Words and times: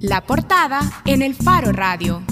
La 0.00 0.24
portada 0.24 0.80
en 1.04 1.22
el 1.22 1.34
Faro 1.34 1.72
Radio. 1.72 2.22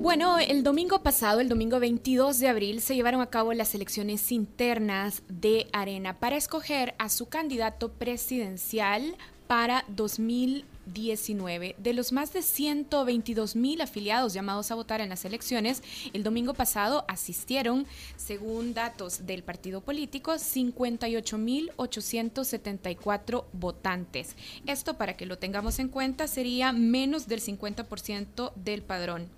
Bueno, 0.00 0.38
el 0.38 0.62
domingo 0.62 1.02
pasado, 1.02 1.40
el 1.40 1.48
domingo 1.48 1.78
22 1.78 2.38
de 2.38 2.48
abril, 2.48 2.80
se 2.80 2.94
llevaron 2.94 3.20
a 3.20 3.26
cabo 3.26 3.52
las 3.52 3.74
elecciones 3.74 4.32
internas 4.32 5.22
de 5.28 5.68
Arena 5.72 6.18
para 6.18 6.36
escoger 6.36 6.94
a 6.98 7.08
su 7.08 7.28
candidato 7.28 7.92
presidencial 7.92 9.16
para 9.46 9.84
2020. 9.88 10.69
19. 10.86 11.74
De 11.78 11.92
los 11.92 12.12
más 12.12 12.32
de 12.32 12.42
122 12.42 13.56
mil 13.56 13.80
afiliados 13.80 14.32
llamados 14.32 14.70
a 14.70 14.74
votar 14.74 15.00
en 15.00 15.08
las 15.08 15.24
elecciones, 15.24 15.82
el 16.12 16.22
domingo 16.22 16.54
pasado 16.54 17.04
asistieron, 17.08 17.86
según 18.16 18.74
datos 18.74 19.26
del 19.26 19.42
partido 19.42 19.80
político, 19.80 20.38
58 20.38 21.38
mil 21.38 21.70
874 21.76 23.46
votantes. 23.52 24.36
Esto, 24.66 24.96
para 24.96 25.16
que 25.16 25.26
lo 25.26 25.38
tengamos 25.38 25.78
en 25.78 25.88
cuenta, 25.88 26.26
sería 26.26 26.72
menos 26.72 27.28
del 27.28 27.40
50% 27.40 28.52
del 28.54 28.82
padrón 28.82 29.28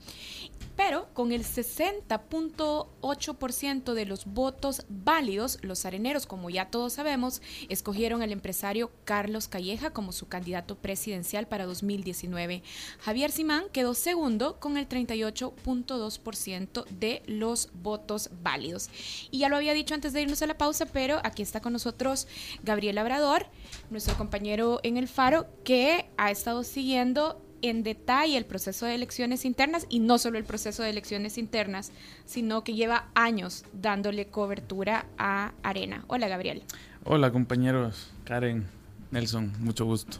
pero 0.76 1.08
con 1.14 1.32
el 1.32 1.44
60.8% 1.44 3.94
de 3.94 4.06
los 4.06 4.26
votos 4.26 4.84
válidos, 4.88 5.58
los 5.62 5.84
areneros, 5.84 6.26
como 6.26 6.48
ya 6.50 6.70
todos 6.70 6.92
sabemos, 6.94 7.42
escogieron 7.68 8.22
al 8.22 8.32
empresario 8.32 8.90
Carlos 9.04 9.46
Calleja 9.48 9.92
como 9.92 10.12
su 10.12 10.28
candidato 10.28 10.76
presidencial 10.76 11.46
para 11.46 11.66
2019. 11.66 12.62
Javier 13.00 13.30
Simán 13.30 13.64
quedó 13.72 13.94
segundo 13.94 14.58
con 14.60 14.76
el 14.76 14.88
38.2% 14.88 16.84
de 16.86 17.22
los 17.26 17.70
votos 17.74 18.30
válidos. 18.42 18.90
Y 19.30 19.38
ya 19.38 19.48
lo 19.48 19.56
había 19.56 19.74
dicho 19.74 19.94
antes 19.94 20.12
de 20.12 20.22
irnos 20.22 20.42
a 20.42 20.46
la 20.46 20.58
pausa, 20.58 20.86
pero 20.86 21.20
aquí 21.24 21.42
está 21.42 21.60
con 21.60 21.72
nosotros 21.72 22.26
Gabriel 22.62 22.96
Labrador, 22.96 23.46
nuestro 23.90 24.16
compañero 24.16 24.80
en 24.82 24.96
el 24.96 25.08
Faro, 25.08 25.46
que 25.64 26.08
ha 26.16 26.30
estado 26.30 26.64
siguiendo 26.64 27.40
en 27.62 27.82
detalle 27.82 28.36
el 28.36 28.44
proceso 28.44 28.86
de 28.86 28.94
elecciones 28.94 29.44
internas 29.44 29.86
y 29.88 30.00
no 30.00 30.18
solo 30.18 30.38
el 30.38 30.44
proceso 30.44 30.82
de 30.82 30.90
elecciones 30.90 31.38
internas, 31.38 31.92
sino 32.24 32.64
que 32.64 32.74
lleva 32.74 33.06
años 33.14 33.64
dándole 33.72 34.26
cobertura 34.26 35.06
a 35.16 35.52
Arena. 35.62 36.04
Hola, 36.08 36.28
Gabriel. 36.28 36.62
Hola, 37.04 37.30
compañeros. 37.30 38.10
Karen, 38.24 38.66
Nelson, 39.10 39.52
mucho 39.60 39.84
gusto. 39.84 40.18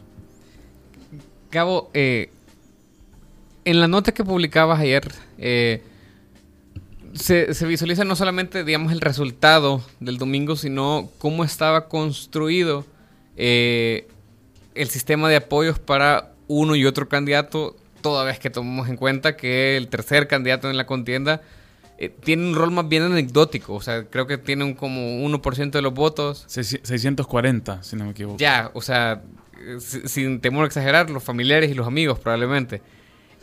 Gabo, 1.51 1.91
eh, 1.93 2.31
en 3.65 3.79
la 3.79 3.87
nota 3.87 4.13
que 4.13 4.23
publicabas 4.23 4.79
ayer, 4.79 5.11
eh, 5.37 5.83
se, 7.13 7.65
visualiza 7.65 8.03
no 8.03 8.15
solamente, 8.15 8.63
digamos, 8.63 8.91
el 8.91 9.01
resultado 9.01 9.83
del 9.99 10.17
domingo, 10.17 10.55
sino 10.55 11.09
cómo 11.19 11.43
estaba 11.43 11.87
construido 11.87 12.85
eh, 13.37 14.07
el 14.75 14.89
sistema 14.89 15.29
de 15.29 15.37
apoyos 15.37 15.79
para 15.79 16.32
uno 16.47 16.75
y 16.75 16.85
otro 16.85 17.07
candidato, 17.09 17.75
toda 18.01 18.23
vez 18.23 18.39
que 18.39 18.49
tomamos 18.49 18.89
en 18.89 18.97
cuenta 18.97 19.35
que 19.35 19.77
el 19.77 19.87
tercer 19.87 20.27
candidato 20.27 20.69
en 20.69 20.77
la 20.77 20.85
contienda 20.85 21.41
eh, 21.97 22.09
tiene 22.09 22.47
un 22.47 22.55
rol 22.55 22.71
más 22.71 22.87
bien 22.87 23.03
anecdótico. 23.03 23.73
O 23.73 23.81
sea, 23.81 24.05
creo 24.05 24.27
que 24.27 24.37
tiene 24.37 24.63
un 24.63 24.73
como 24.73 24.99
1% 25.25 25.71
de 25.71 25.81
los 25.81 25.93
votos. 25.93 26.43
640, 26.47 27.83
si 27.83 27.95
no 27.95 28.05
me 28.05 28.11
equivoco. 28.11 28.37
Ya, 28.37 28.71
o 28.73 28.81
sea, 28.81 29.23
sin 29.79 30.41
temor 30.41 30.65
a 30.65 30.67
exagerar, 30.67 31.09
los 31.09 31.23
familiares 31.23 31.71
y 31.71 31.73
los 31.73 31.87
amigos 31.87 32.19
probablemente. 32.19 32.81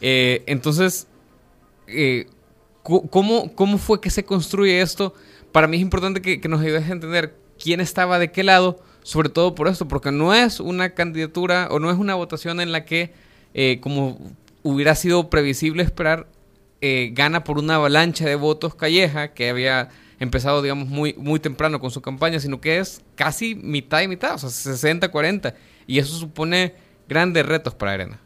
Eh, 0.00 0.42
entonces, 0.46 1.06
eh, 1.86 2.26
¿cómo, 2.82 3.54
¿cómo 3.54 3.78
fue 3.78 4.00
que 4.00 4.10
se 4.10 4.24
construye 4.24 4.80
esto? 4.80 5.14
Para 5.52 5.66
mí 5.66 5.76
es 5.76 5.82
importante 5.82 6.20
que, 6.20 6.40
que 6.40 6.48
nos 6.48 6.60
ayudes 6.60 6.88
a 6.88 6.92
entender 6.92 7.34
quién 7.58 7.80
estaba 7.80 8.18
de 8.18 8.30
qué 8.30 8.42
lado 8.42 8.80
sobre 9.02 9.28
todo 9.28 9.54
por 9.54 9.68
esto, 9.68 9.88
porque 9.88 10.12
no 10.12 10.34
es 10.34 10.60
una 10.60 10.90
candidatura 10.90 11.68
o 11.70 11.78
no 11.78 11.90
es 11.90 11.98
una 11.98 12.14
votación 12.14 12.60
en 12.60 12.72
la 12.72 12.84
que, 12.84 13.12
eh, 13.54 13.78
como 13.80 14.18
hubiera 14.62 14.94
sido 14.94 15.30
previsible 15.30 15.82
esperar, 15.82 16.26
eh, 16.80 17.10
gana 17.12 17.44
por 17.44 17.58
una 17.58 17.76
avalancha 17.76 18.24
de 18.24 18.36
votos 18.36 18.74
Calleja, 18.74 19.34
que 19.34 19.50
había 19.50 19.88
empezado, 20.18 20.62
digamos, 20.62 20.88
muy, 20.88 21.14
muy 21.14 21.40
temprano 21.40 21.80
con 21.80 21.90
su 21.90 22.02
campaña, 22.02 22.40
sino 22.40 22.60
que 22.60 22.78
es 22.78 23.02
casi 23.16 23.54
mitad 23.54 24.02
y 24.02 24.08
mitad, 24.08 24.34
o 24.34 24.38
sea, 24.38 24.50
60-40. 24.50 25.54
Y 25.86 25.98
eso 25.98 26.16
supone 26.16 26.74
grandes 27.08 27.44
retos 27.44 27.74
para 27.74 27.92
Arena. 27.92 28.20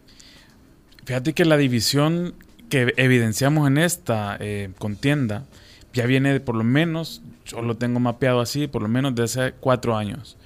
Fíjate 1.05 1.33
que 1.33 1.45
la 1.45 1.57
división 1.57 2.35
que 2.69 2.93
evidenciamos 2.97 3.69
en 3.69 3.79
esta 3.79 4.37
eh, 4.41 4.71
contienda 4.79 5.45
ya 5.93 6.07
viene 6.07 6.33
de 6.33 6.41
por 6.41 6.57
lo 6.57 6.65
menos, 6.65 7.23
yo 7.45 7.63
lo 7.63 7.77
tengo 7.77 8.01
mapeado 8.01 8.41
así, 8.41 8.67
por 8.67 8.83
lo 8.83 8.89
menos 8.89 9.15
de 9.15 9.23
hace 9.23 9.53
cuatro 9.61 9.97
años. 9.97 10.37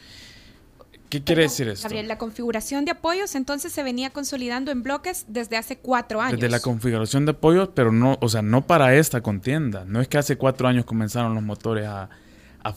¿Qué 1.08 1.22
quiere 1.22 1.42
decir 1.42 1.68
esto? 1.68 1.84
Gabriel, 1.84 2.06
la 2.06 2.18
configuración 2.18 2.84
de 2.84 2.90
apoyos 2.90 3.34
entonces 3.34 3.72
se 3.72 3.82
venía 3.82 4.10
consolidando 4.10 4.70
en 4.70 4.82
bloques 4.82 5.24
desde 5.28 5.56
hace 5.56 5.78
cuatro 5.78 6.20
años. 6.20 6.38
Desde 6.38 6.50
la 6.50 6.60
configuración 6.60 7.24
de 7.24 7.30
apoyos, 7.30 7.70
pero 7.74 7.92
no, 7.92 8.18
o 8.20 8.28
sea, 8.28 8.42
no 8.42 8.66
para 8.66 8.94
esta 8.94 9.22
contienda. 9.22 9.84
No 9.86 10.00
es 10.00 10.08
que 10.08 10.18
hace 10.18 10.36
cuatro 10.36 10.68
años 10.68 10.84
comenzaron 10.84 11.34
los 11.34 11.42
motores 11.42 11.86
a, 11.86 12.08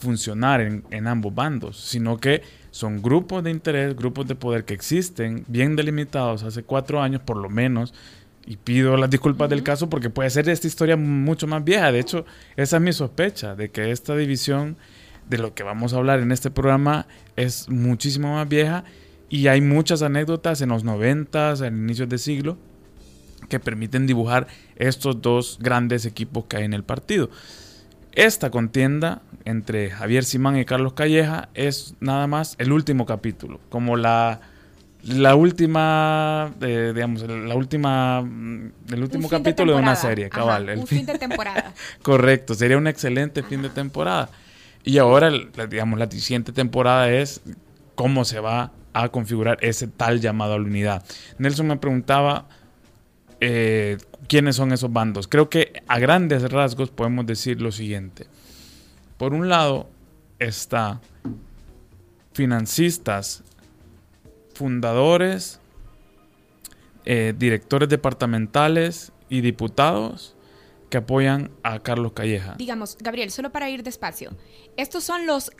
funcionar 0.00 0.62
en, 0.62 0.84
en, 0.90 1.06
ambos 1.06 1.34
bandos, 1.34 1.78
sino 1.78 2.16
que 2.16 2.40
son 2.70 3.02
grupos 3.02 3.44
de 3.44 3.50
interés, 3.50 3.94
grupos 3.94 4.26
de 4.26 4.34
poder 4.34 4.64
que 4.64 4.72
existen, 4.72 5.44
bien 5.48 5.76
delimitados 5.76 6.44
hace 6.44 6.62
cuatro 6.62 7.02
años 7.02 7.20
por 7.20 7.36
lo 7.36 7.50
menos. 7.50 7.92
Y 8.46 8.56
pido 8.56 8.96
las 8.96 9.10
disculpas 9.10 9.50
del 9.50 9.62
caso 9.62 9.90
porque 9.90 10.08
puede 10.08 10.30
ser 10.30 10.48
esta 10.48 10.66
historia 10.66 10.96
mucho 10.96 11.46
más 11.46 11.62
vieja. 11.62 11.92
De 11.92 12.00
hecho, 12.00 12.24
esa 12.56 12.76
es 12.76 12.82
mi 12.82 12.94
sospecha, 12.94 13.54
de 13.54 13.70
que 13.70 13.90
esta 13.90 14.16
división 14.16 14.78
de 15.32 15.38
lo 15.38 15.54
que 15.54 15.62
vamos 15.62 15.94
a 15.94 15.96
hablar 15.96 16.20
en 16.20 16.30
este 16.30 16.50
programa 16.50 17.06
es 17.36 17.70
muchísimo 17.70 18.34
más 18.34 18.46
vieja 18.46 18.84
y 19.30 19.46
hay 19.48 19.62
muchas 19.62 20.02
anécdotas 20.02 20.60
en 20.60 20.68
los 20.68 20.84
90, 20.84 21.54
en 21.66 21.78
inicios 21.78 22.08
de 22.10 22.18
siglo, 22.18 22.58
que 23.48 23.58
permiten 23.58 24.06
dibujar 24.06 24.46
estos 24.76 25.22
dos 25.22 25.58
grandes 25.58 26.04
equipos 26.04 26.44
que 26.44 26.58
hay 26.58 26.64
en 26.64 26.74
el 26.74 26.84
partido. 26.84 27.30
Esta 28.12 28.50
contienda 28.50 29.22
entre 29.46 29.90
Javier 29.90 30.24
Simán 30.24 30.58
y 30.58 30.66
Carlos 30.66 30.92
Calleja 30.92 31.48
es 31.54 31.94
nada 32.00 32.26
más 32.26 32.54
el 32.58 32.70
último 32.70 33.06
capítulo, 33.06 33.58
como 33.70 33.96
la, 33.96 34.42
la 35.02 35.34
última, 35.34 36.52
eh, 36.60 36.92
digamos, 36.94 37.22
la 37.22 37.54
última, 37.54 38.18
el 38.18 39.02
último 39.02 39.30
capítulo 39.30 39.76
de, 39.76 39.78
una 39.80 39.96
serie, 39.96 40.28
cabal. 40.28 40.68
el 40.68 40.80
un 40.80 40.86
fin 40.86 41.06
de 41.06 41.18
temporada. 41.18 41.72
Correcto, 42.02 42.52
sería 42.52 42.76
un 42.76 42.86
excelente 42.86 43.42
fin 43.42 43.62
de 43.62 43.70
temporada. 43.70 44.28
Y 44.84 44.98
ahora, 44.98 45.30
digamos, 45.68 45.98
la 45.98 46.10
siguiente 46.10 46.52
temporada 46.52 47.10
es 47.10 47.40
cómo 47.94 48.24
se 48.24 48.40
va 48.40 48.72
a 48.92 49.08
configurar 49.08 49.58
ese 49.60 49.86
tal 49.86 50.20
llamado 50.20 50.54
a 50.54 50.58
la 50.58 50.64
unidad. 50.64 51.04
Nelson 51.38 51.66
me 51.66 51.76
preguntaba 51.76 52.48
eh, 53.40 53.98
quiénes 54.28 54.56
son 54.56 54.72
esos 54.72 54.92
bandos. 54.92 55.28
Creo 55.28 55.48
que 55.48 55.82
a 55.86 55.98
grandes 55.98 56.50
rasgos 56.50 56.90
podemos 56.90 57.26
decir 57.26 57.60
lo 57.60 57.72
siguiente. 57.72 58.26
Por 59.18 59.34
un 59.34 59.48
lado 59.48 59.88
está 60.38 61.00
financistas, 62.32 63.44
fundadores, 64.54 65.60
eh, 67.04 67.34
directores 67.36 67.88
departamentales 67.88 69.12
y 69.28 69.40
diputados 69.40 70.36
que 70.92 70.98
apoyan 70.98 71.50
a 71.62 71.78
Carlos 71.78 72.12
Calleja. 72.12 72.54
Digamos, 72.58 72.98
Gabriel, 73.00 73.30
solo 73.30 73.50
para 73.50 73.70
ir 73.70 73.82
despacio. 73.82 74.36
Estos 74.76 75.02
son 75.02 75.26
los 75.26 75.50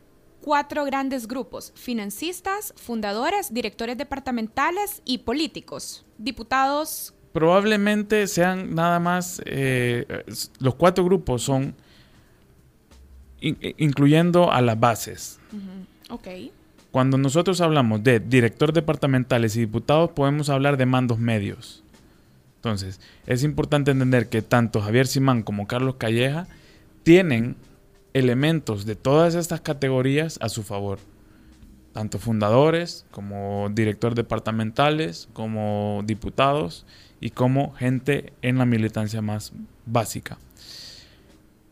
cuatro 0.43 0.84
grandes 0.84 1.26
grupos, 1.26 1.72
financistas, 1.75 2.75
fundadores, 2.76 3.54
directores 3.54 3.97
departamentales 3.97 5.00
y 5.06 5.19
políticos, 5.19 6.04
diputados. 6.19 7.15
Probablemente 7.32 8.26
sean 8.26 8.75
nada 8.75 9.00
más, 9.00 9.41
eh, 9.47 10.04
los 10.59 10.75
cuatro 10.75 11.03
grupos 11.03 11.43
son 11.43 11.75
incluyendo 13.41 14.53
a 14.53 14.60
las 14.60 14.78
bases. 14.78 15.41
Ok. 16.10 16.28
Cuando 16.91 17.16
nosotros 17.16 17.62
hablamos 17.62 18.04
de 18.04 18.20
directores 18.20 18.75
departamentales 18.75 19.56
y 19.56 19.61
diputados, 19.61 20.11
podemos 20.11 20.50
hablar 20.50 20.76
de 20.76 20.84
mandos 20.84 21.19
medios. 21.19 21.82
Entonces, 22.62 23.00
es 23.26 23.43
importante 23.43 23.91
entender 23.91 24.29
que 24.29 24.41
tanto 24.41 24.81
Javier 24.81 25.09
Simán 25.09 25.43
como 25.43 25.67
Carlos 25.67 25.97
Calleja 25.97 26.47
tienen 27.03 27.56
elementos 28.12 28.87
de 28.87 28.94
todas 28.94 29.35
estas 29.35 29.61
categorías 29.61 30.38
a 30.41 30.49
su 30.49 30.62
favor. 30.62 31.00
Tanto 31.93 32.20
fundadores 32.20 33.05
como 33.11 33.69
directores 33.73 34.14
departamentales, 34.14 35.29
como 35.32 36.03
diputados 36.05 36.87
y 37.19 37.31
como 37.31 37.73
gente 37.73 38.32
en 38.43 38.59
la 38.59 38.65
militancia 38.65 39.20
más 39.23 39.53
básica. 39.85 40.38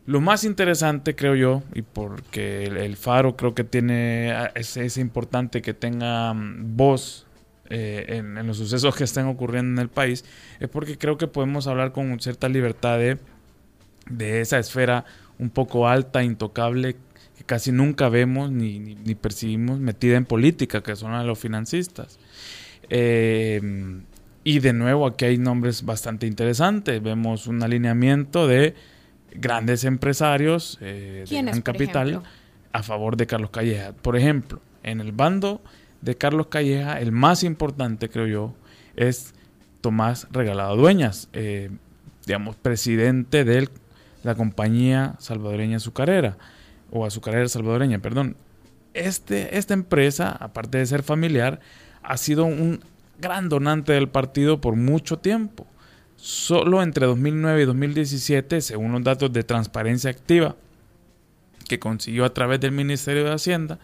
Lo 0.05 0.19
más 0.19 0.43
interesante, 0.43 1.15
creo 1.15 1.35
yo, 1.35 1.63
y 1.73 1.83
porque 1.83 2.65
el, 2.65 2.97
Faro 2.97 3.37
creo 3.37 3.55
que 3.55 3.63
tiene, 3.63 4.35
es, 4.55 4.75
es 4.75 4.97
importante 4.97 5.61
que 5.61 5.73
tenga 5.73 6.33
mm, 6.33 6.75
voz 6.75 7.27
eh, 7.71 8.17
en, 8.17 8.45
los 8.45 8.57
sucesos 8.57 8.95
que 8.95 9.03
están 9.03 9.27
ocurriendo 9.27 9.79
en 9.79 9.83
el 9.83 9.89
país, 9.89 10.25
es 10.59 10.69
porque 10.69 10.97
creo 10.97 11.17
que 11.17 11.27
podemos 11.27 11.67
hablar 11.67 11.91
con 11.91 12.19
cierta 12.19 12.49
libertad 12.49 12.99
de, 12.99 14.41
esa 14.41 14.59
esfera 14.59 15.05
un 15.39 15.49
poco 15.49 15.87
alta, 15.87 16.23
intocable, 16.23 16.95
que 17.37 17.43
casi 17.45 17.71
nunca 17.71 18.09
vemos 18.09 18.51
ni, 18.51 18.79
ni, 18.79 19.15
percibimos 19.15 19.79
metida 19.79 20.17
en 20.17 20.25
política, 20.25 20.83
que 20.83 20.95
son 20.95 21.25
los 21.25 21.39
financistas. 21.39 22.19
Eh, 22.89 23.61
y 24.43 24.59
de 24.59 24.73
nuevo 24.73 25.05
aquí 25.05 25.25
hay 25.25 25.37
nombres 25.37 25.85
bastante 25.85 26.27
interesantes. 26.27 27.01
Vemos 27.01 27.47
un 27.47 27.61
alineamiento 27.63 28.47
de 28.47 28.75
grandes 29.33 29.83
empresarios 29.83 30.77
eh, 30.81 31.25
de 31.29 31.41
gran 31.41 31.61
capital 31.61 32.21
a 32.71 32.83
favor 32.83 33.17
de 33.17 33.27
Carlos 33.27 33.51
Calleja. 33.51 33.93
Por 33.93 34.17
ejemplo, 34.17 34.59
en 34.83 34.99
el 34.99 35.11
bando 35.11 35.61
de 36.01 36.15
Carlos 36.15 36.47
Calleja, 36.47 36.99
el 36.99 37.11
más 37.11 37.43
importante, 37.43 38.09
creo 38.09 38.27
yo, 38.27 38.55
es 38.95 39.33
Tomás 39.81 40.27
Regalado 40.31 40.75
Dueñas, 40.75 41.29
eh, 41.33 41.69
digamos, 42.25 42.55
presidente 42.55 43.43
de 43.43 43.69
la 44.23 44.35
compañía 44.35 45.15
salvadoreña 45.19 45.77
azucarera, 45.77 46.37
o 46.91 47.05
azucarera 47.05 47.47
salvadoreña, 47.47 47.99
perdón. 47.99 48.35
Este, 48.93 49.57
esta 49.57 49.73
empresa, 49.73 50.31
aparte 50.31 50.77
de 50.77 50.85
ser 50.85 51.03
familiar, 51.03 51.59
ha 52.03 52.17
sido 52.17 52.45
un 52.45 52.81
gran 53.19 53.47
donante 53.47 53.93
del 53.93 54.09
partido 54.09 54.59
por 54.59 54.75
mucho 54.75 55.17
tiempo. 55.19 55.65
Solo 56.17 56.83
entre 56.83 57.05
2009 57.05 57.61
y 57.63 57.65
2017, 57.65 58.61
según 58.61 58.91
los 58.91 59.03
datos 59.03 59.31
de 59.31 59.43
transparencia 59.43 60.09
activa 60.11 60.55
que 61.67 61.79
consiguió 61.79 62.25
a 62.25 62.33
través 62.33 62.59
del 62.59 62.73
Ministerio 62.73 63.23
de 63.23 63.33
Hacienda, 63.33 63.79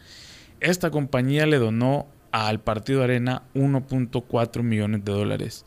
esta 0.59 0.91
compañía 0.91 1.45
le 1.45 1.57
donó 1.57 2.07
al 2.31 2.59
Partido 2.59 3.03
Arena 3.03 3.43
1.4 3.55 4.63
millones 4.63 5.03
de 5.05 5.11
dólares. 5.11 5.65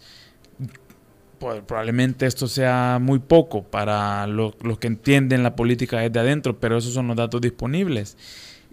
Probablemente 1.39 2.27
esto 2.27 2.47
sea 2.47 2.99
muy 3.01 3.19
poco 3.19 3.63
para 3.63 4.27
los 4.27 4.55
que 4.79 4.87
entienden 4.87 5.43
la 5.43 5.57
política 5.57 6.01
desde 6.01 6.21
adentro, 6.21 6.61
pero 6.61 6.77
esos 6.77 6.93
son 6.93 7.09
los 7.09 7.17
datos 7.17 7.41
disponibles. 7.41 8.19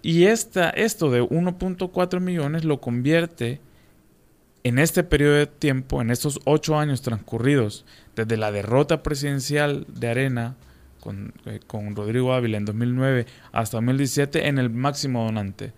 Y 0.02 0.26
esta, 0.26 0.70
esto 0.72 1.10
de 1.10 1.22
1.4 1.22 2.20
millones 2.20 2.66
lo 2.66 2.82
convierte 2.82 3.62
en 4.64 4.80
este 4.80 5.04
periodo 5.04 5.36
de 5.36 5.48
tiempo, 5.48 6.02
en 6.02 6.12
estos 6.12 6.42
ocho 6.44 6.78
años 6.78 7.02
transcurridos 7.02 7.86
desde 8.16 8.36
la 8.36 8.52
derrota 8.52 9.02
presidencial 9.02 9.86
de 9.88 10.10
Arena 10.10 10.56
con, 11.00 11.34
eh, 11.46 11.62
con 11.66 11.96
Rodrigo 11.96 12.34
Ávila 12.34 12.58
en 12.58 12.66
2009 12.66 13.28
hasta 13.54 13.78
2017, 13.78 14.48
en 14.48 14.58
el 14.58 14.70
máximo 14.70 15.24
donante 15.24 15.72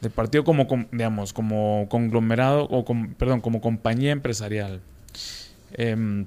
del 0.00 0.10
partido 0.10 0.44
como, 0.44 0.66
digamos, 0.92 1.32
como 1.32 1.86
conglomerado, 1.88 2.64
o 2.70 2.84
perdón, 3.16 3.40
como 3.40 3.60
compañía 3.60 4.12
empresarial. 4.12 4.80
Eh, 5.72 6.24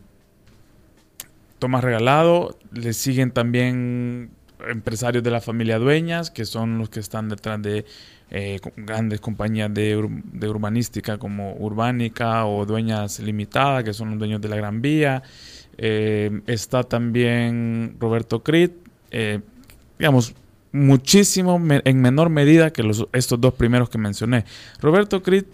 Tomás 1.59 1.83
Regalado, 1.83 2.57
le 2.73 2.91
siguen 2.91 3.31
también 3.31 4.31
empresarios 4.67 5.23
de 5.23 5.31
la 5.31 5.39
familia 5.39 5.79
Dueñas, 5.79 6.29
que 6.29 6.43
son 6.43 6.77
los 6.77 6.89
que 6.89 6.99
están 6.99 7.29
detrás 7.29 7.61
de 7.61 7.85
eh, 8.31 8.59
grandes 8.75 9.21
compañías 9.21 9.73
de, 9.73 9.95
urbanística 9.95 11.17
como 11.17 11.53
Urbánica 11.53 12.45
o 12.45 12.65
Dueñas 12.65 13.19
Limitada, 13.19 13.83
que 13.83 13.93
son 13.93 14.09
los 14.09 14.19
dueños 14.19 14.41
de 14.41 14.49
la 14.49 14.55
Gran 14.55 14.81
Vía. 14.81 15.23
Eh, 15.77 16.41
está 16.47 16.83
también 16.83 17.95
Roberto 17.99 18.43
Crit, 18.43 18.73
eh, 19.11 19.39
digamos, 19.97 20.33
muchísimo 20.73 21.61
en 21.69 22.01
menor 22.01 22.29
medida 22.29 22.73
que 22.73 22.83
los, 22.83 23.07
estos 23.13 23.39
dos 23.39 23.53
primeros 23.53 23.89
que 23.89 23.97
mencioné. 23.97 24.43
Roberto 24.81 25.23
Crit 25.23 25.47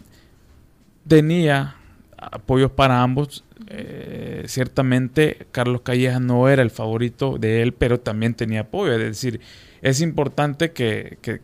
tenía 1.08 1.76
apoyos 2.18 2.72
para 2.72 3.04
ambos. 3.04 3.44
Eh, 3.68 4.46
ciertamente 4.48 5.46
Carlos 5.52 5.82
Calleja 5.82 6.20
no 6.20 6.50
era 6.50 6.62
el 6.64 6.72
favorito 6.72 7.38
de 7.38 7.62
él, 7.62 7.74
pero 7.74 8.00
también 8.00 8.34
tenía 8.34 8.62
apoyo. 8.62 8.94
Es 8.94 9.00
decir, 9.00 9.42
es 9.82 10.02
importante 10.02 10.72
que, 10.72 11.20
que 11.22 11.42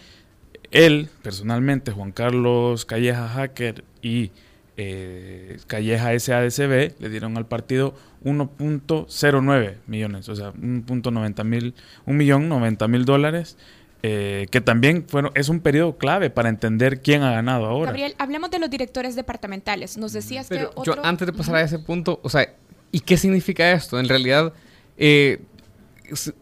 él, 0.70 1.08
personalmente, 1.22 1.92
Juan 1.92 2.12
Carlos 2.12 2.84
Calleja 2.84 3.28
Hacker 3.28 3.84
y 4.02 4.30
eh, 4.76 5.58
Calleja 5.66 6.18
SADCB, 6.18 7.00
le 7.00 7.08
dieron 7.08 7.36
al 7.36 7.46
partido 7.46 7.94
1.09 8.24 9.76
millones, 9.86 10.28
o 10.28 10.36
sea, 10.36 10.52
1.90 10.52 11.44
mil, 11.44 11.74
un 12.06 12.16
millón 12.16 12.48
90 12.48 12.88
mil 12.88 13.04
dólares 13.04 13.56
eh, 14.02 14.46
que 14.50 14.62
también 14.62 15.06
bueno, 15.12 15.30
es 15.34 15.50
un 15.50 15.60
periodo 15.60 15.98
clave 15.98 16.30
para 16.30 16.48
entender 16.48 17.02
quién 17.02 17.22
ha 17.22 17.32
ganado 17.32 17.66
ahora. 17.66 17.86
Gabriel, 17.86 18.14
hablemos 18.18 18.50
de 18.50 18.58
los 18.58 18.70
directores 18.70 19.14
departamentales. 19.14 19.98
Nos 19.98 20.12
decías 20.12 20.48
que 20.48 20.68
Yo, 20.84 21.04
antes 21.04 21.26
de 21.26 21.32
pasar 21.34 21.56
a 21.56 21.62
ese 21.62 21.78
punto, 21.78 22.18
o 22.22 22.30
sea, 22.30 22.48
¿y 22.92 23.00
qué 23.00 23.18
significa 23.18 23.72
esto? 23.72 24.00
En 24.00 24.08
realidad, 24.08 24.54
eh, 24.96 25.42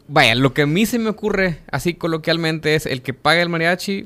vaya, 0.07 0.37
lo 0.37 0.55
que 0.55 0.63
a 0.63 0.67
mí 0.67 0.87
se 0.87 1.01
me 1.01 1.09
ocurre 1.09 1.59
así 1.73 1.95
coloquialmente 1.95 2.77
es 2.77 2.87
el 2.87 3.03
que 3.03 3.13
paga 3.13 3.43
el 3.43 3.49
mariachi 3.49 4.05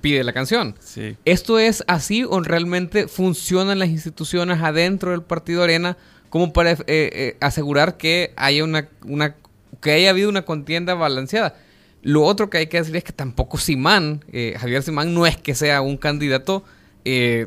pide 0.00 0.22
la 0.22 0.32
canción. 0.32 0.76
Sí. 0.84 1.16
¿Esto 1.24 1.58
es 1.58 1.82
así 1.88 2.22
o 2.22 2.40
realmente 2.40 3.08
funcionan 3.08 3.80
las 3.80 3.88
instituciones 3.88 4.60
adentro 4.62 5.10
del 5.10 5.22
Partido 5.22 5.64
Arena 5.64 5.96
como 6.30 6.52
para 6.52 6.76
eh, 6.86 7.36
asegurar 7.40 7.96
que 7.96 8.32
haya 8.36 8.62
una, 8.62 8.88
una 9.04 9.34
que 9.80 9.90
haya 9.90 10.10
habido 10.10 10.28
una 10.28 10.42
contienda 10.42 10.94
balanceada? 10.94 11.56
Lo 12.02 12.22
otro 12.22 12.50
que 12.50 12.58
hay 12.58 12.66
que 12.66 12.78
decir 12.78 12.96
es 12.96 13.04
que 13.04 13.12
tampoco 13.12 13.58
Simán, 13.58 14.24
eh, 14.32 14.56
Javier 14.58 14.82
Simán, 14.82 15.14
no 15.14 15.24
es 15.24 15.36
que 15.36 15.54
sea 15.54 15.80
un 15.82 15.96
candidato 15.96 16.64
eh, 17.04 17.46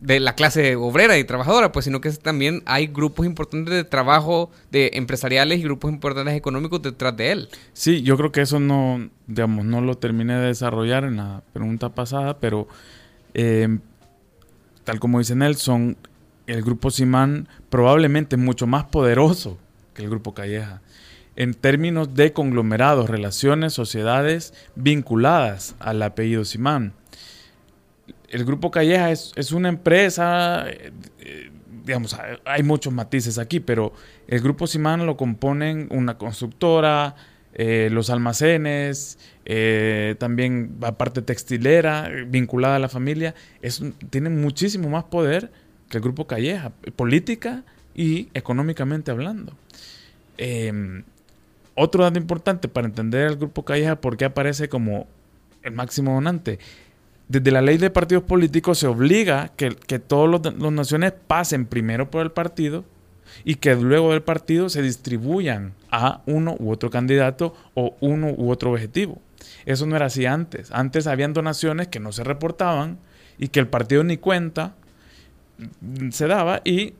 de 0.00 0.20
la 0.20 0.34
clase 0.34 0.76
obrera 0.76 1.18
y 1.18 1.24
trabajadora, 1.24 1.72
pues, 1.72 1.84
sino 1.84 2.00
que 2.00 2.10
también 2.12 2.62
hay 2.66 2.86
grupos 2.86 3.26
importantes 3.26 3.74
de 3.74 3.82
trabajo, 3.82 4.50
de 4.70 4.92
empresariales 4.94 5.58
y 5.58 5.62
grupos 5.62 5.90
importantes 5.90 6.34
económicos 6.34 6.80
detrás 6.82 7.16
de 7.16 7.32
él. 7.32 7.48
Sí, 7.72 8.02
yo 8.02 8.16
creo 8.16 8.30
que 8.30 8.42
eso 8.42 8.60
no, 8.60 9.08
digamos, 9.26 9.64
no 9.64 9.80
lo 9.80 9.96
terminé 9.96 10.38
de 10.38 10.46
desarrollar 10.46 11.04
en 11.04 11.16
la 11.16 11.42
pregunta 11.52 11.88
pasada, 11.88 12.38
pero 12.38 12.68
eh, 13.34 13.78
tal 14.84 15.00
como 15.00 15.18
dice 15.18 15.34
Nelson, 15.34 15.96
el 16.46 16.62
grupo 16.62 16.90
Simán 16.90 17.48
probablemente 17.68 18.36
es 18.36 18.42
mucho 18.42 18.68
más 18.68 18.84
poderoso 18.84 19.58
que 19.94 20.04
el 20.04 20.10
grupo 20.10 20.32
Calleja 20.32 20.80
en 21.38 21.54
términos 21.54 22.16
de 22.16 22.32
conglomerados, 22.32 23.08
relaciones, 23.08 23.72
sociedades 23.72 24.52
vinculadas 24.74 25.76
al 25.78 26.02
apellido 26.02 26.44
Simán. 26.44 26.94
El 28.28 28.44
Grupo 28.44 28.72
Calleja 28.72 29.12
es, 29.12 29.52
una 29.52 29.68
empresa, 29.68 30.64
eh, 30.68 30.90
digamos, 31.84 32.16
hay 32.44 32.62
muchos 32.64 32.92
matices 32.92 33.38
aquí, 33.38 33.60
pero 33.60 33.92
el 34.26 34.40
Grupo 34.40 34.66
Simán 34.66 35.06
lo 35.06 35.16
componen 35.16 35.86
una 35.92 36.18
constructora, 36.18 37.14
eh, 37.54 37.88
los 37.92 38.10
almacenes, 38.10 39.20
eh, 39.44 40.16
también 40.18 40.74
la 40.80 40.98
parte 40.98 41.22
textilera 41.22 42.10
vinculada 42.26 42.76
a 42.76 42.80
la 42.80 42.88
familia, 42.88 43.36
es, 43.62 43.80
tienen 44.10 44.40
muchísimo 44.40 44.88
más 44.88 45.04
poder 45.04 45.52
que 45.88 45.98
el 45.98 46.02
grupo 46.02 46.26
Calleja, 46.26 46.72
política 46.96 47.62
y 47.94 48.28
económicamente 48.34 49.12
hablando. 49.12 49.56
Em, 50.36 51.04
otro 51.78 52.04
dato 52.04 52.18
importante 52.18 52.68
para 52.68 52.86
entender 52.86 53.26
el 53.26 53.36
grupo 53.36 53.64
Calleja, 53.64 54.00
por 54.00 54.16
qué 54.16 54.26
aparece 54.26 54.68
como 54.68 55.06
el 55.62 55.72
máximo 55.72 56.12
donante. 56.12 56.58
Desde 57.28 57.50
la 57.50 57.62
ley 57.62 57.78
de 57.78 57.90
partidos 57.90 58.24
políticos 58.24 58.78
se 58.78 58.86
obliga 58.86 59.52
que, 59.56 59.70
que 59.70 59.98
todas 59.98 60.54
las 60.58 60.72
naciones 60.72 61.12
pasen 61.26 61.66
primero 61.66 62.10
por 62.10 62.22
el 62.22 62.30
partido 62.32 62.84
y 63.44 63.56
que 63.56 63.74
luego 63.76 64.12
del 64.12 64.22
partido 64.22 64.68
se 64.68 64.82
distribuyan 64.82 65.74
a 65.90 66.22
uno 66.26 66.56
u 66.58 66.70
otro 66.70 66.90
candidato 66.90 67.54
o 67.74 67.96
uno 68.00 68.30
u 68.30 68.50
otro 68.50 68.72
objetivo. 68.72 69.20
Eso 69.66 69.86
no 69.86 69.96
era 69.96 70.06
así 70.06 70.26
antes. 70.26 70.70
Antes 70.72 71.06
habían 71.06 71.34
donaciones 71.34 71.88
que 71.88 72.00
no 72.00 72.12
se 72.12 72.24
reportaban 72.24 72.98
y 73.38 73.48
que 73.48 73.60
el 73.60 73.68
partido 73.68 74.04
ni 74.04 74.16
cuenta 74.16 74.74
se 76.10 76.26
daba 76.26 76.60
y 76.64 76.94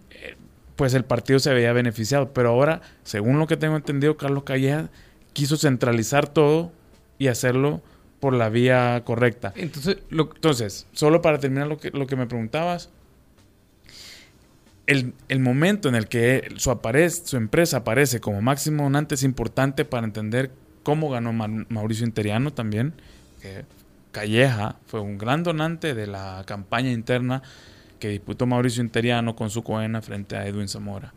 pues 0.78 0.94
el 0.94 1.04
partido 1.04 1.40
se 1.40 1.52
veía 1.52 1.73
beneficiado. 1.73 2.32
Pero 2.32 2.50
ahora, 2.50 2.82
según 3.02 3.40
lo 3.40 3.49
que 3.49 3.56
tengo 3.56 3.75
entendido, 3.75 4.16
Carlos 4.16 4.44
Calleja 4.44 4.88
quiso 5.32 5.56
centralizar 5.56 6.28
todo 6.28 6.70
y 7.18 7.26
hacerlo 7.26 7.82
por 8.20 8.32
la 8.32 8.49
vía 8.49 9.02
correcta. 9.04 9.52
Entonces, 9.56 9.99
Entonces 10.08 10.87
solo 10.92 11.20
para 11.20 11.40
terminar 11.40 11.66
lo 11.66 11.78
que, 11.78 11.90
lo 11.90 12.06
que 12.06 12.14
me 12.14 12.28
preguntabas, 12.28 12.90
el, 14.87 15.14
momento 15.40 15.88
en 15.88 15.97
el 15.97 16.06
que 16.06 16.49
su, 16.58 16.70
aparece, 16.70 17.26
su 17.26 17.37
empresa 17.37 17.78
aparece 17.78 18.20
como 18.20 18.40
máximo 18.40 18.85
donante 18.85 19.16
es 19.16 19.25
importante 19.25 19.85
para 19.85 20.06
entender 20.06 20.52
cómo 20.85 21.11
ganó 21.11 21.32
Mauricio 21.32 22.06
Interiano 22.06 22.52
también. 22.52 22.94
Que 23.42 23.64
Calleja 24.12 24.76
fue 24.87 25.00
un 25.00 25.18
gran 25.18 25.42
donante 25.42 25.94
de 25.94 26.06
la 26.06 26.44
campaña 26.47 26.92
interna 26.92 27.42
que 27.99 28.09
disputó 28.09 28.47
Mauricio 28.47 28.83
Interiano 28.83 29.35
con 29.37 29.50
su 29.50 29.62
coena 29.62 30.00
frente 30.02 30.37
a 30.37 30.47
Edwin 30.47 30.69
Zamora. 30.69 31.12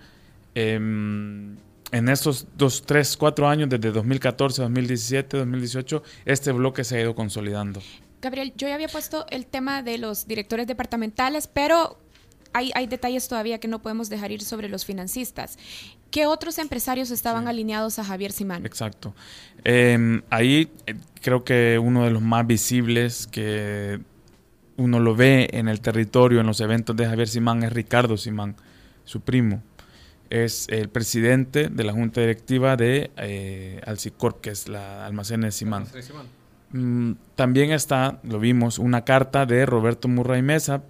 Em, 0.55 1.55
en 1.91 2.09
estos 2.09 2.47
dos, 2.57 2.83
tres, 2.85 3.17
cuatro 3.17 3.47
años, 3.47 3.69
desde 3.69 3.91
2014, 3.91 4.61
2017, 4.61 5.37
2018, 5.37 6.03
este 6.25 6.51
bloque 6.51 6.83
se 6.83 6.97
ha 6.97 7.01
ido 7.01 7.15
consolidando. 7.15 7.81
Gabriel, 8.21 8.53
yo 8.55 8.67
ya 8.67 8.75
había 8.75 8.87
puesto 8.87 9.25
el 9.29 9.45
tema 9.45 9.81
de 9.81 9.97
los 9.97 10.27
directores 10.27 10.67
departamentales, 10.67 11.47
pero 11.47 11.97
hay, 12.53 12.87
detalles 12.87 13.27
todavía 13.27 13.59
que 13.59 13.67
no 13.67 13.81
podemos 13.81 14.09
dejar 14.09 14.31
ir 14.31 14.41
sobre 14.41 14.69
los 14.69 14.85
financistas. 14.85 15.57
¿Qué 16.11 16.25
otros 16.25 16.57
empresarios 16.57 17.09
estaban 17.09 17.47
alineados 17.47 17.97
a 17.99 18.03
Javier 18.03 18.31
Simán? 18.31 18.65
Exacto. 18.65 19.15
Em, 19.63 20.21
ahí 20.29 20.69
eh, 20.85 20.95
creo 21.21 21.43
que 21.43 21.79
uno 21.79 22.03
de 22.03 22.11
los 22.11 22.21
más 22.21 22.45
visibles 22.45 23.27
que 23.27 23.99
uno 24.77 24.99
lo 24.99 25.15
ve 25.15 25.49
en 25.53 25.67
el 25.67 25.81
territorio, 25.81 26.39
en 26.39 26.47
los 26.47 26.61
eventos 26.61 26.95
de 26.95 27.05
Javier 27.05 27.27
Simán, 27.27 27.63
es 27.63 27.73
Ricardo 27.73 28.17
Simán, 28.17 28.55
su 29.05 29.21
primo. 29.21 29.61
Es 30.29 30.67
el 30.69 30.89
presidente 30.89 31.67
de 31.69 31.83
la 31.83 31.91
junta 31.91 32.21
directiva 32.21 32.77
de 32.77 33.11
eh, 33.17 33.81
Alcicorp, 33.85 34.39
que 34.39 34.51
es 34.51 34.67
la 34.67 35.05
almacén 35.05 35.41
de 35.41 35.51
Simán. 35.51 35.85
Mm, 36.71 37.13
también 37.35 37.71
está, 37.71 38.19
lo 38.23 38.39
vimos, 38.39 38.79
una 38.79 39.03
carta 39.03 39.45
de 39.45 39.65
Roberto 39.65 40.07
Murray 40.07 40.41
Mesa, 40.41 40.83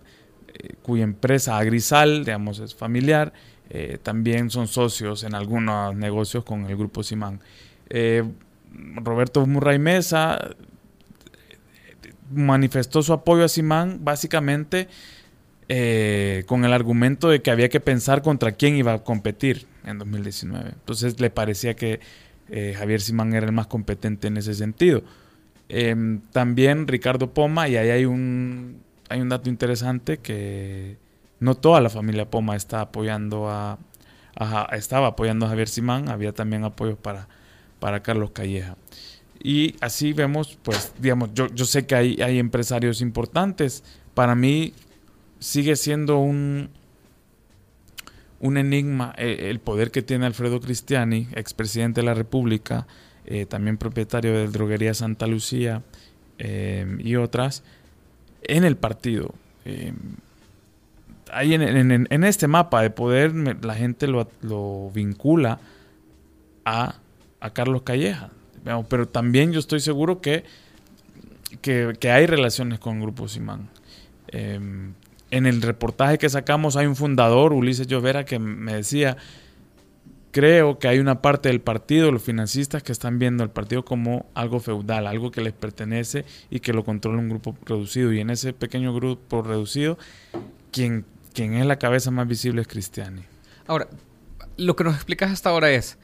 eh, 0.54 0.76
cuya 0.84 1.04
empresa 1.04 1.58
Agrisal, 1.58 2.24
digamos, 2.24 2.60
es 2.60 2.76
familiar, 2.76 3.34
eh, 3.70 3.98
también 4.04 4.50
son 4.50 4.68
socios 4.68 5.24
en 5.24 5.34
algunos 5.34 5.96
negocios 5.96 6.44
con 6.44 6.66
el 6.66 6.76
grupo 6.76 7.04
Simán. 7.04 7.40
Eh, 7.90 8.24
Roberto 8.96 9.46
Murray 9.46 9.80
Mesa 9.80 10.56
manifestó 12.34 13.04
su 13.04 13.14
apoyo 13.14 13.44
a 13.44 13.48
Simán 13.48 14.00
básicamente 14.04 14.88
con 16.48 16.66
el 16.66 16.74
argumento 16.74 17.30
de 17.30 17.42
que 17.42 17.50
había 17.50 17.70
que 17.70 17.80
pensar 17.80 18.22
contra 18.22 18.52
quién 18.52 18.76
iba 18.76 18.94
a 18.94 19.04
competir 19.06 19.68
en 19.86 20.00
2019. 20.00 20.70
Entonces 20.70 21.22
le 21.22 21.30
parecía 21.30 21.76
que 21.76 22.02
Javier 22.76 23.00
Simán 23.00 23.34
era 23.34 23.46
el 23.46 23.54
más 23.54 23.68
competente 23.68 24.28
en 24.28 24.36
ese 24.36 24.54
sentido. 24.54 25.02
también 26.34 26.88
Ricardo 26.88 27.34
Poma, 27.34 27.70
y 27.70 27.78
ahí 27.78 27.90
hay 27.90 28.06
un 28.06 28.82
hay 29.12 29.20
un 29.20 29.30
dato 29.30 29.50
interesante 29.50 30.20
que 30.20 30.98
no 31.40 31.56
toda 31.56 31.82
la 31.82 31.90
familia 31.90 32.30
Poma 32.30 32.56
está 32.56 32.80
apoyando 32.82 33.50
a, 33.50 33.78
estaba 34.72 35.08
apoyando 35.08 35.46
a 35.46 35.50
Javier 35.50 35.68
Simán, 35.68 36.08
había 36.08 36.32
también 36.32 36.64
apoyos 36.64 36.98
para, 36.98 37.28
para 37.80 38.02
Carlos 38.02 38.32
Calleja. 38.32 38.78
Y 39.44 39.76
así 39.82 40.14
vemos, 40.14 40.58
pues, 40.62 40.94
digamos, 41.00 41.34
yo, 41.34 41.48
yo 41.48 41.66
sé 41.66 41.86
que 41.86 41.96
hay, 41.96 42.22
hay 42.22 42.38
empresarios 42.40 43.02
importantes. 43.02 43.84
Para 44.14 44.36
mí 44.36 44.74
sigue 45.40 45.76
siendo 45.76 46.20
un, 46.20 46.70
un 48.42 48.58
enigma 48.58 49.14
eh, 49.18 49.50
el 49.50 49.60
poder 49.60 49.92
que 49.92 50.02
tiene 50.02 50.26
Alfredo 50.26 50.60
Cristiani, 50.60 51.28
expresidente 51.34 52.02
de 52.02 52.06
la 52.06 52.14
República, 52.14 52.88
eh, 53.26 53.46
también 53.46 53.78
propietario 53.78 54.34
de 54.34 54.48
Droguería 54.48 54.94
Santa 54.94 55.28
Lucía 55.28 55.84
eh, 56.40 56.98
y 57.00 57.16
otras, 57.16 57.64
en 58.42 58.64
el 58.64 58.76
partido. 58.78 59.36
Ahí 61.32 61.54
en, 61.54 62.24
este 62.24 62.48
mapa 62.48 62.82
de 62.82 62.90
poder 62.90 63.34
la 63.64 63.76
gente 63.76 64.08
lo, 64.08 64.92
vincula 64.92 65.60
a, 66.66 66.96
Carlos 67.54 67.84
Calleja. 67.84 68.32
Pero 68.63 69.08
también 69.08 69.51
yo 69.51 69.60
estoy 69.60 69.80
seguro 69.80 70.22
que, 70.22 70.44
que, 71.62 72.12
hay 72.12 72.25
relaciones 72.25 72.80
con 72.80 73.00
Grupo 73.01 73.27
Simán. 73.27 73.70
Em, 74.27 74.94
en 75.32 75.46
el 75.46 75.62
reportaje 75.62 76.18
que 76.18 76.30
sacamos 76.30 76.75
hay 76.75 76.86
un 76.86 76.96
fundador, 76.96 77.53
Ulises 77.53 77.88
Llovera, 77.88 78.25
que 78.25 78.39
me 78.39 78.75
decía, 78.75 79.18
creo 80.32 80.80
que 80.80 80.88
hay 80.88 81.00
una 81.00 81.22
parte 81.22 81.50
del 81.50 81.62
partido, 81.62 82.12
los 82.12 82.22
financistas, 82.22 82.84
que 82.84 82.91
están 82.91 83.20
viendo 83.20 83.44
el 83.44 83.50
partido 83.50 83.86
como 83.86 84.25
algo 84.34 84.60
feudal, 84.60 85.08
algo 85.08 85.32
que 85.32 85.41
les 85.41 85.53
pertenece 85.53 86.25
y 86.50 86.60
que 86.60 86.74
lo 86.74 86.84
controla 86.84 87.20
un 87.20 87.30
grupo 87.30 87.56
reducido. 87.65 88.12
Y 88.13 88.20
en 88.20 88.30
ese 88.30 88.53
pequeño 88.53 88.94
grupo 88.94 89.41
reducido, 89.41 89.98
quien, 90.72 91.06
quien 91.34 91.53
es 91.53 91.65
la 91.65 91.77
cabeza 91.77 92.12
más 92.12 92.27
visible 92.27 92.62
es 92.62 92.68
Cristiani. 92.68 93.22
Ahora, 93.68 93.88
lo 94.58 94.75
que 94.75 94.84
nos 94.84 94.96
explicas 94.96 95.32
hasta 95.32 95.50
ahora 95.50 95.72
es, 95.72 95.98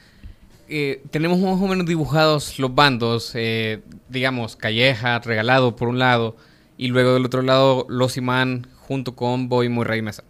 eh, 0.70 1.02
tenemos 1.12 1.40
más 1.40 1.62
o 1.62 1.68
menos 1.68 1.86
dibujados 1.86 2.60
los 2.60 2.74
bandos, 2.74 3.32
eh, 3.36 3.82
digamos, 4.10 4.56
Calleja, 4.56 5.20
Regalado 5.20 5.76
por 5.76 5.88
un 5.88 6.00
lado, 6.00 6.36
y 6.78 6.88
luego 6.88 7.14
del 7.14 7.26
otro 7.26 7.42
lado 7.42 7.86
Los 7.90 8.18
Imán 8.18 8.68
junto 8.76 9.16
con 9.16 9.50
Boy 9.50 9.70
Murray 9.70 10.02
Mesa. 10.02 10.24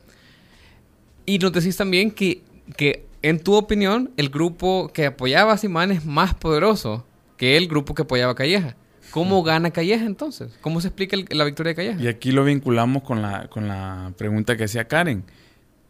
Y 1.25 1.39
nos 1.39 1.51
decís 1.51 1.75
también 1.75 2.11
que, 2.11 2.41
que 2.75 3.05
en 3.21 3.39
tu 3.39 3.55
opinión, 3.55 4.11
el 4.17 4.29
grupo 4.29 4.89
que 4.93 5.07
apoyaba 5.07 5.53
a 5.53 5.57
Simán 5.57 5.91
es 5.91 6.05
más 6.05 6.33
poderoso 6.33 7.05
que 7.35 7.57
el 7.57 7.67
grupo 7.67 7.93
que 7.93 8.03
apoyaba 8.03 8.31
a 8.31 8.35
Calleja. 8.35 8.75
¿Cómo 9.11 9.41
gana 9.43 9.71
Calleja 9.71 10.05
entonces? 10.05 10.57
¿Cómo 10.61 10.81
se 10.81 10.87
explica 10.89 11.17
la 11.29 11.43
victoria 11.43 11.71
de 11.71 11.75
Calleja? 11.75 12.01
Y 12.01 12.07
aquí 12.07 12.31
lo 12.31 12.43
vinculamos 12.43 13.03
con 13.03 13.21
la, 13.21 13.47
con 13.49 13.67
la 13.67 14.13
pregunta 14.17 14.55
que 14.55 14.65
hacía 14.65 14.87
Karen. 14.87 15.23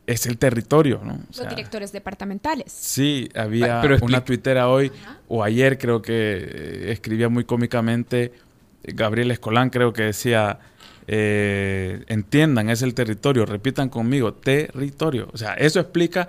Es 0.08 0.26
el 0.26 0.38
territorio, 0.38 1.02
¿no? 1.04 1.20
Los 1.38 1.50
directores 1.50 1.92
departamentales. 1.92 2.72
Sí, 2.72 3.30
había 3.36 3.82
una 4.02 4.24
tuitera 4.24 4.70
hoy 4.70 4.92
o 5.28 5.44
ayer 5.44 5.78
creo 5.78 6.02
que 6.02 6.14
eh, 6.14 6.92
escribía 6.92 7.30
muy 7.30 7.44
cómicamente 7.44 8.32
Gabriel 8.84 9.32
Escolán 9.32 9.70
creo 9.70 9.92
que 9.94 10.04
decía 10.04 10.60
eh, 11.10 12.04
entiendan, 12.08 12.70
es 12.70 12.82
el 12.82 12.94
territorio, 12.94 13.46
repitan 13.46 13.88
conmigo, 13.88 14.34
territorio. 14.34 15.30
O 15.32 15.38
sea, 15.38 15.54
eso 15.54 15.80
explica 15.80 16.28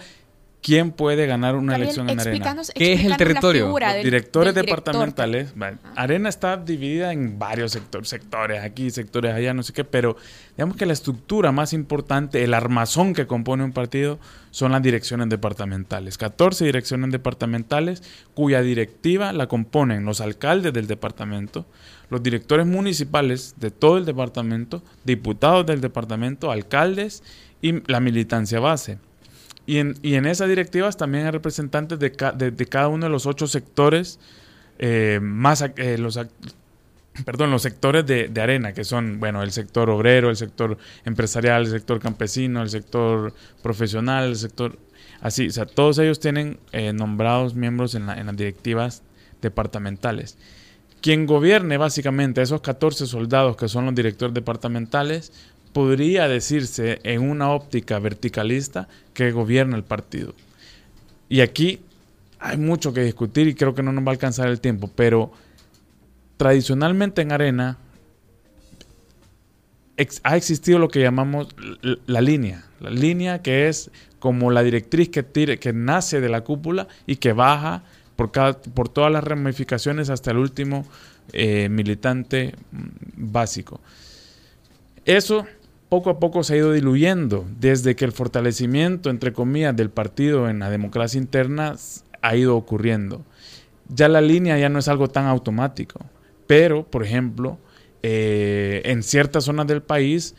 ¿Quién 0.61 0.91
puede 0.91 1.27
ganar 1.27 1.55
una 1.55 1.77
elección 1.77 2.11
en 2.11 2.19
Arena? 2.19 2.57
¿Qué 2.75 2.93
es 2.93 3.05
el 3.05 3.17
territorio? 3.17 3.75
directores 4.03 4.55
departamentales. 4.55 5.55
Arena 5.95 6.29
está 6.29 6.57
dividida 6.57 7.13
en 7.13 7.39
varios 7.39 7.73
sectores, 7.73 8.09
sectores 8.09 8.63
aquí, 8.63 8.91
sectores 8.91 9.35
allá, 9.35 9.55
no 9.55 9.63
sé 9.63 9.73
qué, 9.73 9.85
pero 9.85 10.17
digamos 10.57 10.77
que 10.77 10.85
la 10.85 10.93
estructura 10.93 11.53
más 11.53 11.73
importante, 11.73 12.43
el 12.43 12.55
armazón 12.55 13.15
que 13.15 13.27
compone 13.27 13.63
un 13.63 13.73
partido, 13.73 14.19
son 14.51 14.73
las 14.73 14.83
direcciones 14.83 15.29
departamentales. 15.29 16.19
14 16.19 16.65
direcciones 16.65 17.13
departamentales 17.13 18.03
cuya 18.35 18.61
directiva 18.61 19.33
la 19.33 19.47
componen 19.47 20.05
los 20.05 20.21
alcaldes 20.21 20.73
del 20.73 20.89
departamento, 20.89 21.67
los 22.11 22.23
directores 22.23 22.67
municipales 22.67 23.55
de 23.59 23.71
todo 23.71 23.97
el 23.97 24.05
departamento, 24.05 24.83
diputados 25.05 25.67
del 25.67 25.81
departamento, 25.81 26.51
alcaldes 26.51 27.23
y 27.63 27.89
la 27.91 28.01
militancia 28.01 28.59
base. 28.59 28.99
Y 29.69 29.81
en, 29.81 29.99
y 30.01 30.15
en 30.15 30.25
esas 30.25 30.49
directivas 30.49 30.97
también 30.97 31.27
hay 31.27 31.31
representantes 31.31 31.99
de, 31.99 32.09
de, 32.09 32.67
cada 32.67 32.89
uno 32.89 33.05
de 33.05 33.11
los 33.11 33.27
ocho 33.27 33.47
sectores, 33.47 34.19
eh, 34.79 35.21
más 35.21 35.63
eh, 35.77 35.99
los, 35.99 36.19
perdón, 37.27 37.51
los 37.51 37.61
sectores 37.61 38.07
de, 38.07 38.29
de, 38.29 38.41
arena, 38.41 38.73
que 38.73 38.85
son, 38.85 39.21
bueno, 39.21 39.43
el 39.43 39.53
sector 39.53 39.91
obrero, 39.91 40.31
el 40.31 40.37
sector 40.37 40.79
empresarial, 41.05 41.65
el 41.65 41.71
sector 41.71 42.01
campesino, 42.01 42.63
el 42.63 42.71
sector 42.71 43.35
profesional, 43.63 44.31
el 44.31 44.37
sector... 44.37 44.79
Así, 45.21 45.49
o 45.49 45.51
sea, 45.51 45.67
todos 45.67 45.99
ellos 45.99 46.19
tienen 46.19 46.59
eh, 46.73 46.95
nombrados 46.95 47.55
miembros 47.55 47.95
en, 47.95 48.09
en 48.09 48.25
las 48.25 48.37
directivas 48.39 49.03
departamentales. 49.43 50.39
Quien 51.03 51.27
gobierne 51.27 51.77
básicamente 51.77 52.41
esos 52.41 52.63
14 52.63 53.07
soldados 53.07 53.55
que 53.59 53.69
son 53.69 53.85
los 53.85 53.95
directores 53.95 54.33
departamentales, 54.33 55.31
podría 55.73 56.29
decirse 56.29 57.01
en 57.05 57.29
una 57.29 57.51
óptica 57.51 57.99
verticalista 57.99 58.89
que 59.15 59.33
gobierna 59.33 59.77
el 59.77 59.85
partido. 59.85 60.35
Y 61.29 61.41
aquí 61.41 61.81
hay 62.41 62.57
mucho 62.57 62.93
que 62.93 63.03
discutir 63.03 63.49
y 63.49 63.55
creo 63.55 63.75
que 63.75 63.83
no 63.83 63.93
nos 63.93 64.05
va 64.05 64.09
a 64.09 64.13
alcanzar 64.13 64.49
el 64.49 64.61
tiempo, 64.61 64.91
pero 64.95 65.33
tradicionalmente 66.37 67.23
en 67.23 67.33
Arena 67.33 67.79
ha 70.23 70.37
existido 70.37 70.79
lo 70.79 70.89
que 70.89 71.01
llamamos 71.01 71.49
la 72.07 72.21
línea, 72.21 72.65
la 72.81 72.91
línea 72.91 73.43
que 73.43 73.69
es 73.69 73.91
como 74.21 74.51
la 74.51 74.63
directriz 74.63 75.09
que, 75.09 75.23
tire, 75.23 75.59
que 75.59 75.73
nace 75.73 76.21
de 76.21 76.29
la 76.29 76.43
cúpula 76.43 76.87
y 77.07 77.17
que 77.17 77.33
baja 77.33 77.83
por, 78.15 78.31
cada, 78.31 78.61
por 78.61 78.89
todas 78.89 79.13
las 79.13 79.25
ramificaciones 79.25 80.09
hasta 80.11 80.31
el 80.31 80.39
último 80.39 80.87
eh, 81.33 81.69
militante 81.69 82.55
mm, 82.71 83.33
básico. 83.33 83.81
Eso 85.05 85.47
poco 85.89 86.11
a 86.11 86.19
poco 86.19 86.43
se 86.43 86.55
ha 86.55 86.59
ido 86.59 86.73
diluyendo 86.73 87.47
desde 87.59 87.97
que 87.97 88.05
el 88.05 88.13
fortalecimiento, 88.13 89.11
entre 89.11 89.33
comillas, 89.33 89.75
del 89.77 89.91
partido 89.91 90.49
en 90.49 90.59
la 90.59 90.71
democracia 90.71 91.19
interna 91.19 91.77
ha 92.21 92.37
ido 92.37 92.57
ocurriendo. 92.57 93.25
Ya 93.89 94.09
la 94.09 94.21
línea 94.21 94.59
ya 94.59 94.69
no 94.69 94.79
es 94.79 94.89
algo 94.89 95.09
tan 95.09 95.27
automático, 95.27 96.01
pero, 96.47 96.85
por 96.85 97.05
ejemplo, 97.05 97.59
eh, 98.03 98.83
en 98.85 99.03
ciertas 99.03 99.45
zonas 99.45 99.67
del 99.67 99.83
país, 99.83 100.35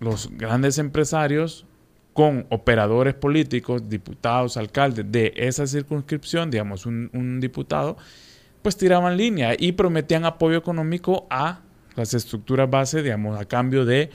los 0.00 0.30
grandes 0.36 0.78
empresarios 0.78 1.66
con 2.12 2.46
operadores 2.50 3.14
políticos, 3.14 3.88
diputados, 3.88 4.56
alcaldes 4.56 5.10
de 5.10 5.32
esa 5.36 5.66
circunscripción, 5.66 6.50
digamos 6.50 6.84
un, 6.86 7.38
diputado, 7.40 7.96
pues 8.62 8.76
tiraban 8.76 9.16
línea 9.16 9.54
y 9.58 9.72
prometían 9.72 10.24
apoyo 10.24 10.58
económico 10.58 11.26
a 11.30 11.60
las 11.96 12.14
estructuras 12.14 12.68
base, 12.68 13.02
digamos, 13.02 13.40
a 13.40 13.46
cambio 13.46 13.84
de 13.84 14.10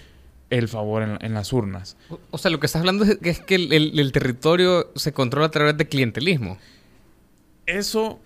el 0.57 0.67
favor 0.67 1.17
en, 1.19 1.33
las 1.33 1.53
urnas. 1.53 1.97
O, 2.31 2.37
sea, 2.37 2.51
lo 2.51 2.59
que 2.59 2.65
estás 2.65 2.79
hablando 2.81 3.05
es 3.05 3.39
que, 3.39 3.55
el, 3.55 4.11
territorio 4.11 4.91
se 4.95 5.13
controla 5.13 5.47
a 5.47 5.51
través 5.51 5.77
de 5.77 5.87
clientelismo. 5.87 6.57
Eso 7.65 8.19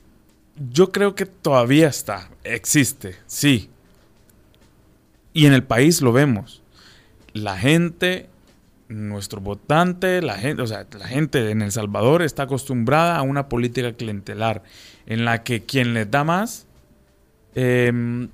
yo 0.71 0.91
creo 0.91 1.15
que 1.15 1.25
todavía 1.25 1.87
está, 1.87 2.29
existe, 2.43 3.15
sí. 3.25 3.69
Y 5.33 5.45
en 5.45 5.53
el 5.53 5.63
país 5.63 6.01
lo 6.01 6.11
vemos. 6.11 6.61
La 7.33 7.57
gente, 7.57 8.29
nuestro 8.89 9.39
votante, 9.39 10.21
la 10.21 10.37
gente, 10.37 10.61
o 10.61 10.67
sea, 10.67 10.85
la 10.97 11.07
gente 11.07 11.51
en 11.51 11.61
El 11.61 11.71
Salvador 11.71 12.21
está 12.21 12.43
acostumbrada 12.43 13.17
a 13.17 13.21
una 13.21 13.47
política 13.47 13.93
clientelar 13.93 14.63
en 15.05 15.25
la 15.25 15.43
que 15.43 15.63
quien 15.63 15.93
les 15.93 16.09
da 16.09 16.23
más 16.23 16.67
eh, 17.55 18.27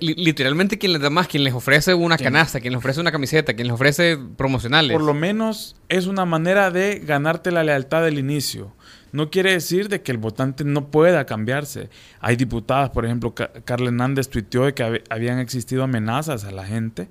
literalmente 0.00 0.78
quien 0.78 0.92
les 0.92 1.02
da 1.02 1.10
más, 1.10 1.28
quien 1.28 1.44
les 1.44 1.54
ofrece 1.54 1.94
una 1.94 2.16
canasta, 2.18 2.60
quien 2.60 2.72
les 2.72 2.78
ofrece 2.78 3.00
una 3.00 3.12
camiseta, 3.12 3.54
quien 3.54 3.68
les 3.68 3.74
ofrece 3.74 4.18
promocionales. 4.36 4.92
Por 4.92 5.02
lo 5.02 5.14
menos 5.14 5.76
es 5.88 6.06
una 6.06 6.24
manera 6.24 6.70
de 6.70 7.00
ganarte 7.00 7.50
la 7.50 7.64
lealtad 7.64 8.02
del 8.02 8.18
inicio. 8.18 8.72
No 9.12 9.30
quiere 9.30 9.52
decir 9.52 9.88
de 9.88 10.02
que 10.02 10.12
el 10.12 10.18
votante 10.18 10.64
no 10.64 10.90
pueda 10.90 11.26
cambiarse. 11.26 11.88
Hay 12.20 12.36
diputadas, 12.36 12.90
por 12.90 13.04
ejemplo, 13.04 13.34
Carla 13.34 13.88
Hernández 13.88 14.28
tuiteó 14.28 14.64
de 14.64 14.74
que 14.74 15.02
habían 15.08 15.38
existido 15.38 15.82
amenazas 15.82 16.44
a 16.44 16.52
la 16.52 16.64
gente. 16.64 17.08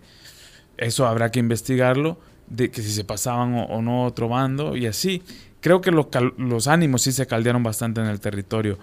Eso 0.78 1.06
habrá 1.08 1.30
que 1.30 1.40
investigarlo, 1.40 2.20
de 2.48 2.72
que 2.72 2.82
si 2.82 2.92
se 2.92 3.04
pasaban 3.04 3.54
o, 3.70 3.82
no 3.82 4.06
otro 4.06 4.30
bando 4.30 4.78
y 4.78 4.88
así. 4.88 5.22
Creo 5.60 5.82
que 5.82 5.92
los, 5.92 6.08
los 6.38 6.68
ánimos 6.68 7.02
sí 7.02 7.12
se 7.12 7.28
caldearon 7.28 7.64
bastante 7.64 8.00
en 8.00 8.08
el 8.08 8.22
territorio. 8.22 8.80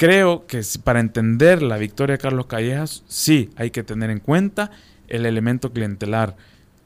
Creo 0.00 0.46
que 0.46 0.62
para 0.82 0.98
entender 0.98 1.60
la 1.60 1.76
victoria 1.76 2.14
de 2.14 2.22
Carlos 2.22 2.46
Callejas, 2.46 3.04
sí 3.06 3.50
hay 3.56 3.70
que 3.70 3.82
tener 3.82 4.08
en 4.08 4.18
cuenta 4.18 4.70
el 5.08 5.26
elemento 5.26 5.74
clientelar. 5.74 6.36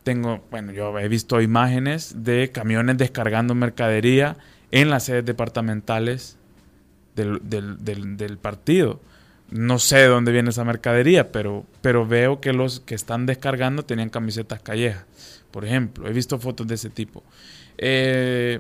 Tengo, 0.03 0.43
bueno, 0.51 0.73
yo 0.73 0.99
he 0.99 1.07
visto 1.07 1.41
imágenes 1.41 2.25
de 2.25 2.51
camiones 2.51 2.99
descargando 2.99 3.55
mercadería 3.55 4.37
en 4.73 4.91
las 4.91 5.05
sedes 5.05 5.25
departamentales 5.25 6.39
del, 7.15 8.39
partido. 8.43 9.01
No 9.49 9.79
sé 9.79 9.99
de 9.99 10.07
dónde 10.09 10.33
viene 10.33 10.51
esa 10.51 10.65
mercadería, 10.65 11.31
pero, 11.31 11.65
pero 11.83 12.09
veo 12.09 12.41
que 12.41 12.53
los 12.53 12.81
que 12.81 12.97
están 12.97 13.27
descargando 13.27 13.85
tenían 13.85 14.11
camisetas 14.11 14.61
callejas, 14.61 15.05
por 15.53 15.65
ejemplo. 15.65 16.09
He 16.09 16.13
visto 16.13 16.41
fotos 16.41 16.67
de 16.67 16.75
ese 16.75 16.91
tipo. 16.91 17.23
Eh, 17.79 18.59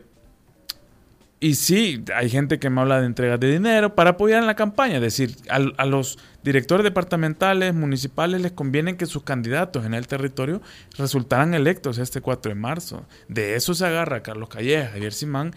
y 1.44 1.56
sí, 1.56 2.02
hay 2.14 2.30
gente 2.30 2.58
que 2.58 2.70
me 2.70 2.80
habla 2.80 3.00
de 3.00 3.04
entregas 3.04 3.38
de 3.38 3.52
dinero 3.52 3.94
para 3.94 4.12
apoyar 4.12 4.40
en 4.40 4.46
la 4.46 4.56
campaña. 4.56 4.94
Es 4.94 5.02
decir, 5.02 5.36
a, 5.50 5.84
los 5.84 6.18
directores 6.42 6.84
departamentales, 6.84 7.74
municipales, 7.74 8.40
les 8.40 8.52
conviene 8.52 8.96
que 8.96 9.04
sus 9.04 9.24
candidatos 9.24 9.84
en 9.84 9.92
el 9.92 10.06
territorio 10.06 10.62
resultaran 10.96 11.52
electos 11.52 11.98
este 11.98 12.22
4 12.22 12.48
de 12.48 12.54
marzo. 12.54 13.04
De 13.28 13.56
eso 13.56 13.74
se 13.74 13.84
agarra 13.84 14.22
Carlos 14.22 14.48
Calleja, 14.48 14.92
Javier 14.92 15.12
Simán, 15.12 15.54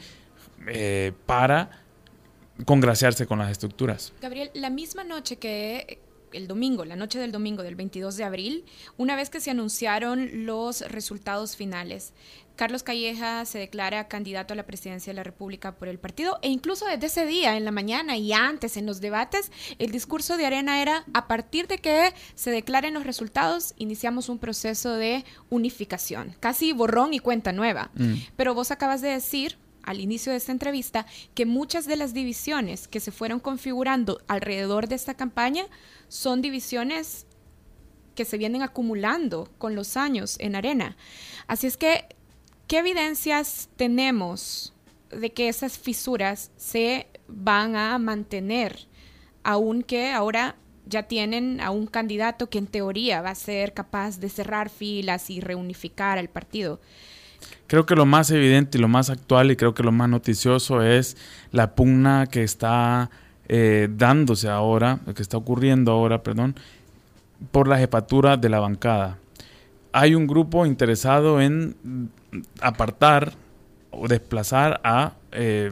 eh, 0.67 1.13
para 1.25 1.69
congraciarse 2.65 3.25
con 3.25 3.39
las 3.39 3.49
estructuras. 3.49 4.11
Gabriel, 4.21 4.51
la 4.55 4.69
misma 4.69 5.05
noche 5.05 5.37
que 5.37 6.01
el 6.33 6.49
domingo, 6.49 6.83
la 6.83 6.97
noche 6.97 7.17
del 7.17 7.31
domingo 7.31 7.63
del 7.63 7.75
22 7.75 8.17
de 8.17 8.25
abril, 8.25 8.65
una 8.97 9.15
vez 9.15 9.29
que 9.29 9.39
se 9.39 9.51
anunciaron 9.51 10.45
los 10.45 10.81
resultados 10.81 11.55
finales, 11.55 12.13
Carlos 12.57 12.83
Calleja 12.83 13.45
se 13.45 13.59
declara 13.59 14.07
candidato 14.07 14.53
a 14.53 14.57
la 14.57 14.65
presidencia 14.65 15.11
de 15.11 15.15
la 15.15 15.23
República 15.23 15.75
por 15.75 15.87
el 15.87 15.99
partido 15.99 16.39
e 16.41 16.49
incluso 16.49 16.85
desde 16.85 17.05
ese 17.05 17.25
día, 17.25 17.55
en 17.55 17.63
la 17.63 17.71
mañana 17.71 18.17
y 18.17 18.33
antes 18.33 18.75
en 18.75 18.85
los 18.85 18.99
debates, 18.99 19.51
el 19.79 19.91
discurso 19.91 20.35
de 20.35 20.45
Arena 20.47 20.81
era 20.81 21.05
a 21.13 21.27
partir 21.27 21.67
de 21.67 21.77
que 21.77 22.13
se 22.35 22.51
declaren 22.51 22.95
los 22.95 23.05
resultados, 23.05 23.73
iniciamos 23.77 24.27
un 24.27 24.39
proceso 24.39 24.95
de 24.95 25.23
unificación, 25.49 26.35
casi 26.39 26.73
borrón 26.73 27.13
y 27.13 27.19
cuenta 27.19 27.53
nueva. 27.53 27.91
Mm. 27.95 28.15
Pero 28.35 28.53
vos 28.53 28.71
acabas 28.71 29.01
de 29.01 29.09
decir 29.09 29.57
al 29.83 30.01
inicio 30.01 30.31
de 30.31 30.37
esta 30.37 30.51
entrevista 30.51 31.05
que 31.35 31.45
muchas 31.45 31.85
de 31.85 31.95
las 31.95 32.13
divisiones 32.13 32.87
que 32.87 32.99
se 32.99 33.11
fueron 33.11 33.39
configurando 33.39 34.19
alrededor 34.27 34.87
de 34.87 34.95
esta 34.95 35.13
campaña 35.13 35.65
son 36.09 36.41
divisiones 36.41 37.27
que 38.15 38.25
se 38.25 38.39
vienen 38.39 38.63
acumulando 38.63 39.47
con 39.59 39.75
los 39.75 39.95
años 39.95 40.37
en 40.39 40.55
arena. 40.55 40.97
Así 41.45 41.67
es 41.67 41.77
que 41.77 42.16
¿Qué 42.67 42.79
evidencias 42.79 43.69
tenemos 43.77 44.73
de 45.09 45.31
que 45.31 45.47
esas 45.47 45.77
fisuras 45.77 46.51
se 46.57 47.07
van 47.29 47.77
a 47.77 47.97
mantener, 47.97 48.87
aunque 49.41 50.11
ahora 50.11 50.57
ya 50.85 51.03
tienen 51.03 51.61
a 51.61 51.71
un 51.71 51.87
candidato 51.87 52.49
que 52.49 52.57
en 52.57 52.67
teoría 52.67 53.21
va 53.21 53.29
a 53.29 53.35
ser 53.35 53.73
capaz 53.73 54.19
de 54.19 54.27
cerrar 54.27 54.69
filas 54.69 55.29
y 55.29 55.39
reunificar 55.39 56.17
al 56.17 56.27
partido? 56.27 56.81
Creo 57.67 57.85
que 57.85 57.95
lo 57.95 58.05
más 58.05 58.31
evidente 58.31 58.77
y 58.77 58.81
lo 58.81 58.89
más 58.89 59.09
actual 59.09 59.49
y 59.49 59.55
creo 59.55 59.73
que 59.73 59.83
lo 59.83 59.93
más 59.93 60.09
noticioso 60.09 60.81
es 60.81 61.15
la 61.53 61.73
pugna 61.73 62.27
que 62.27 62.43
está 62.43 63.09
eh, 63.47 63.87
dándose 63.89 64.49
ahora, 64.49 64.99
que 65.15 65.21
está 65.21 65.37
ocurriendo 65.37 65.93
ahora, 65.93 66.21
perdón, 66.21 66.55
por 67.51 67.69
la 67.69 67.77
jefatura 67.77 68.35
de 68.35 68.49
la 68.49 68.59
bancada. 68.59 69.19
Hay 69.93 70.15
un 70.15 70.27
grupo 70.27 70.65
interesado 70.65 71.39
en 71.39 72.09
apartar 72.61 73.33
o 73.91 74.07
desplazar 74.07 74.79
a 74.83 75.13
eh, 75.31 75.71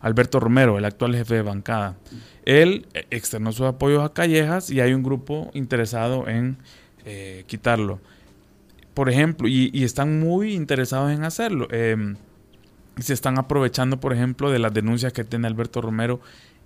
Alberto 0.00 0.38
Romero, 0.38 0.78
el 0.78 0.84
actual 0.84 1.14
jefe 1.16 1.36
de 1.36 1.42
bancada. 1.42 1.96
Él 2.44 2.86
externó 3.10 3.52
sus 3.52 3.66
apoyos 3.66 4.04
a 4.04 4.12
Callejas 4.12 4.70
y 4.70 4.80
hay 4.80 4.92
un 4.92 5.02
grupo 5.02 5.50
interesado 5.54 6.28
en 6.28 6.58
eh, 7.06 7.44
quitarlo. 7.46 8.00
Por 8.92 9.08
ejemplo, 9.08 9.48
y, 9.48 9.82
están 9.82 10.20
muy 10.20 10.54
interesados 10.54 11.10
en 11.10 11.24
hacerlo. 11.24 11.66
Em, 11.70 12.16
se 13.00 13.12
están 13.12 13.38
aprovechando, 13.38 13.98
por 13.98 14.12
ejemplo, 14.12 14.50
de 14.50 14.58
las 14.58 14.72
denuncias 14.72 15.12
que 15.12 15.24
tiene 15.24 15.48
Alberto 15.48 15.80
Romero 15.80 16.20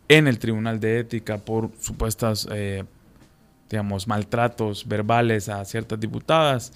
en 0.09 0.27
el 0.27 0.39
Tribunal 0.39 0.81
de 0.81 0.99
Ética 0.99 1.39
por 1.39 1.71
supuestas, 1.81 2.49
eh, 2.51 2.85
digamos, 3.71 4.09
maltratos 4.09 4.87
verbales 4.87 5.49
a 5.49 5.65
ciertas 5.65 6.01
diputadas 6.01 6.73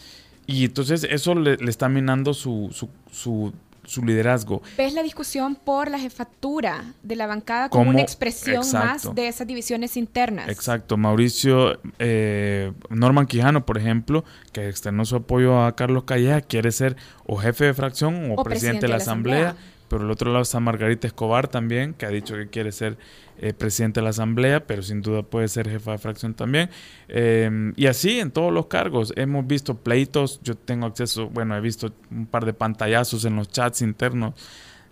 y 0.47 0.65
entonces 0.65 1.07
eso 1.09 1.35
le, 1.35 1.57
está 1.69 1.89
minando 1.89 2.35
su, 2.35 2.69
su, 3.11 3.53
su, 3.85 4.05
liderazgo. 4.05 4.63
¿Ves 4.77 4.95
la 4.95 5.03
discusión 5.03 5.55
por 5.55 5.91
la 5.91 5.99
jefatura 5.99 6.85
de 7.03 7.17
la 7.17 7.27
bancada 7.27 7.69
como 7.69 7.91
una 7.91 8.01
expresión 8.01 8.65
más 8.73 9.15
de 9.15 9.29
esas 9.29 9.47
divisiones 9.47 9.97
internas? 9.97 10.49
Exacto. 10.49 10.97
Mauricio 10.97 11.79
eh, 11.99 12.73
Norman 12.91 13.27
Quijano, 13.27 13.65
por 13.65 13.79
ejemplo, 13.79 14.25
que 14.53 14.69
externó 14.69 15.05
su 15.05 15.17
apoyo 15.17 15.65
a 15.65 15.77
Carlos 15.77 16.05
Calleja, 16.05 16.41
quiere 16.41 16.73
ser 16.73 16.97
o 17.27 17.37
jefe 17.37 17.67
de 17.67 17.75
fracción 17.75 18.33
o, 18.37 18.43
presidente, 18.43 18.87
de 18.87 18.89
la, 18.89 18.97
asamblea. 18.97 19.57
Pero 19.93 20.05
el 20.05 20.11
otro 20.11 20.33
lado 20.33 20.41
está 20.43 20.59
Margarita 20.59 21.07
Escobar 21.07 21.49
también, 21.49 21.93
que 21.93 22.07
ha 22.07 22.09
dicho 22.09 22.35
que 22.35 22.49
quiere 22.49 22.73
ser 22.73 22.97
eh, 23.37 23.53
presidente 23.53 24.01
de 24.01 24.05
la 24.05 24.09
Asamblea, 24.09 24.67
pero 24.67 24.81
sin 24.81 25.03
duda 25.03 25.23
puede 25.23 25.49
ser 25.49 25.69
jefa 25.69 25.93
de 25.93 25.99
fracción 25.99 26.33
también. 26.33 26.71
Em, 27.09 27.75
y 27.77 27.89
así 27.89 28.19
en 28.19 28.31
todos 28.31 28.51
los 28.55 28.69
cargos. 28.69 29.13
Hemos 29.17 29.47
visto 29.47 29.75
pleitos, 29.77 30.41
yo 30.43 30.55
tengo 30.55 30.87
acceso, 30.87 31.29
bueno, 31.29 31.55
he 31.55 31.61
visto 31.61 31.93
un 32.11 32.25
par 32.25 32.47
de 32.47 32.55
pantallazos 32.55 33.27
en 33.27 33.37
los 33.37 33.51
chats 33.51 33.83
internos 33.83 34.33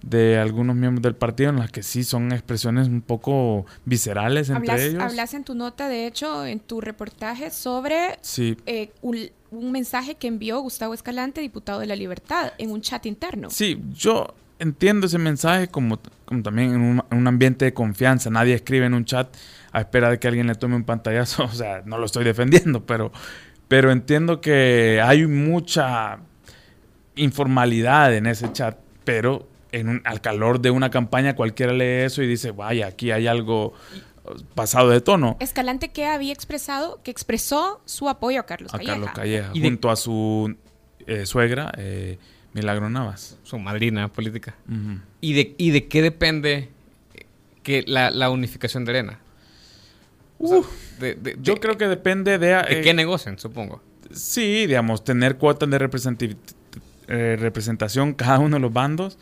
de 0.02 0.36
algunos 0.36 0.76
miembros 0.76 1.00
del 1.02 1.14
partido 1.14 1.48
en 1.48 1.56
las 1.56 1.72
que 1.72 1.82
sí 1.82 2.04
son 2.04 2.30
expresiones 2.32 2.88
un 2.88 3.00
poco 3.00 3.64
viscerales 3.86 4.50
entre 4.50 4.84
ellos. 4.84 5.02
Hablas 5.02 5.32
en 5.32 5.44
tu 5.44 5.54
nota, 5.54 5.88
de 5.88 6.06
hecho, 6.06 6.44
en 6.44 6.60
tu 6.60 6.82
reportaje 6.82 7.50
sobre 7.50 8.18
eh, 8.66 8.92
un, 9.00 9.72
mensaje 9.72 10.16
que 10.16 10.26
envió 10.26 10.60
Gustavo 10.60 10.92
Escalante, 10.92 11.40
diputado 11.40 11.80
de 11.80 11.86
la 11.86 11.96
Libertad, 11.96 12.52
en 12.58 12.70
un 12.70 12.82
chat 12.82 13.06
interno. 13.06 13.48
Sí, 13.48 13.82
yo 13.94 14.34
entiendo 14.60 15.06
ese 15.06 15.18
mensaje 15.18 15.68
como, 15.68 15.98
como 16.24 16.42
también 16.42 16.74
en 16.74 16.80
un, 16.80 17.02
en 17.10 17.18
un 17.18 17.26
ambiente 17.26 17.64
de 17.64 17.74
confianza. 17.74 18.30
Nadie 18.30 18.54
escribe 18.54 18.86
en 18.86 18.94
un 18.94 19.04
chat 19.04 19.34
a 19.72 19.80
espera 19.80 20.10
de 20.10 20.18
que 20.18 20.28
alguien 20.28 20.46
le 20.46 20.54
tome 20.54 20.76
un 20.76 20.84
pantallazo. 20.84 21.44
O 21.50 21.52
sea, 21.52 21.82
no 21.84 21.98
lo 21.98 22.06
estoy 22.06 22.24
defendiendo, 22.24 22.86
pero, 22.86 23.10
pero 23.66 23.90
entiendo 23.90 24.40
que 24.40 25.02
hay 25.04 25.26
mucha 25.26 26.18
informalidad 27.16 28.14
en 28.14 28.26
ese 28.26 28.52
chat, 28.52 28.78
pero 29.04 29.48
en 29.72 29.88
un, 29.88 30.02
al 30.04 30.20
calor 30.20 30.60
de 30.60 30.70
una 30.70 30.90
campaña 30.90 31.34
cualquiera 31.34 31.72
lee 31.72 32.04
eso 32.04 32.22
y 32.22 32.26
dice, 32.26 32.52
vaya, 32.52 32.86
aquí 32.86 33.10
hay 33.10 33.26
algo 33.26 33.74
pasado 34.54 34.90
de 34.90 35.00
tono. 35.00 35.36
Escalante 35.40 35.90
que 35.90 36.06
había 36.06 36.32
expresado, 36.32 37.00
que 37.02 37.10
expresó 37.10 37.80
su 37.84 38.08
apoyo 38.08 38.40
a 38.40 38.46
Carlos 38.46 38.72
Calleja. 38.72 38.92
A 38.92 38.94
Carlos 38.94 39.10
Calleja, 39.14 39.50
junto 39.60 39.90
a 39.90 39.96
su 39.96 40.56
eh, 41.06 41.26
suegra, 41.26 41.72
eh, 41.76 42.18
Milagro 42.52 42.90
Navas. 42.90 43.38
Su 43.42 43.58
madrina 43.58 44.08
política. 44.08 44.54
¿Y, 45.20 45.34
de, 45.34 45.54
¿Y 45.58 45.70
de 45.70 45.86
qué 45.86 46.02
depende 46.02 46.70
que 47.62 47.84
la, 47.86 48.10
la 48.10 48.30
unificación 48.30 48.84
de 48.84 48.90
Arena? 48.90 49.18
yo 51.42 51.56
creo 51.56 51.76
que 51.76 51.86
depende 51.86 52.38
de... 52.38 52.54
¿De 52.54 52.80
qué 52.80 52.90
eh, 52.90 52.94
negocian, 52.94 53.38
supongo? 53.38 53.82
Sí, 54.10 54.66
digamos, 54.66 55.04
tener 55.04 55.36
cuotas 55.36 55.68
de 55.70 56.36
eh, 57.08 57.36
representación 57.38 58.14
cada 58.14 58.38
uno 58.38 58.56
de 58.56 58.60
los 58.60 58.72
bandos, 58.72 59.18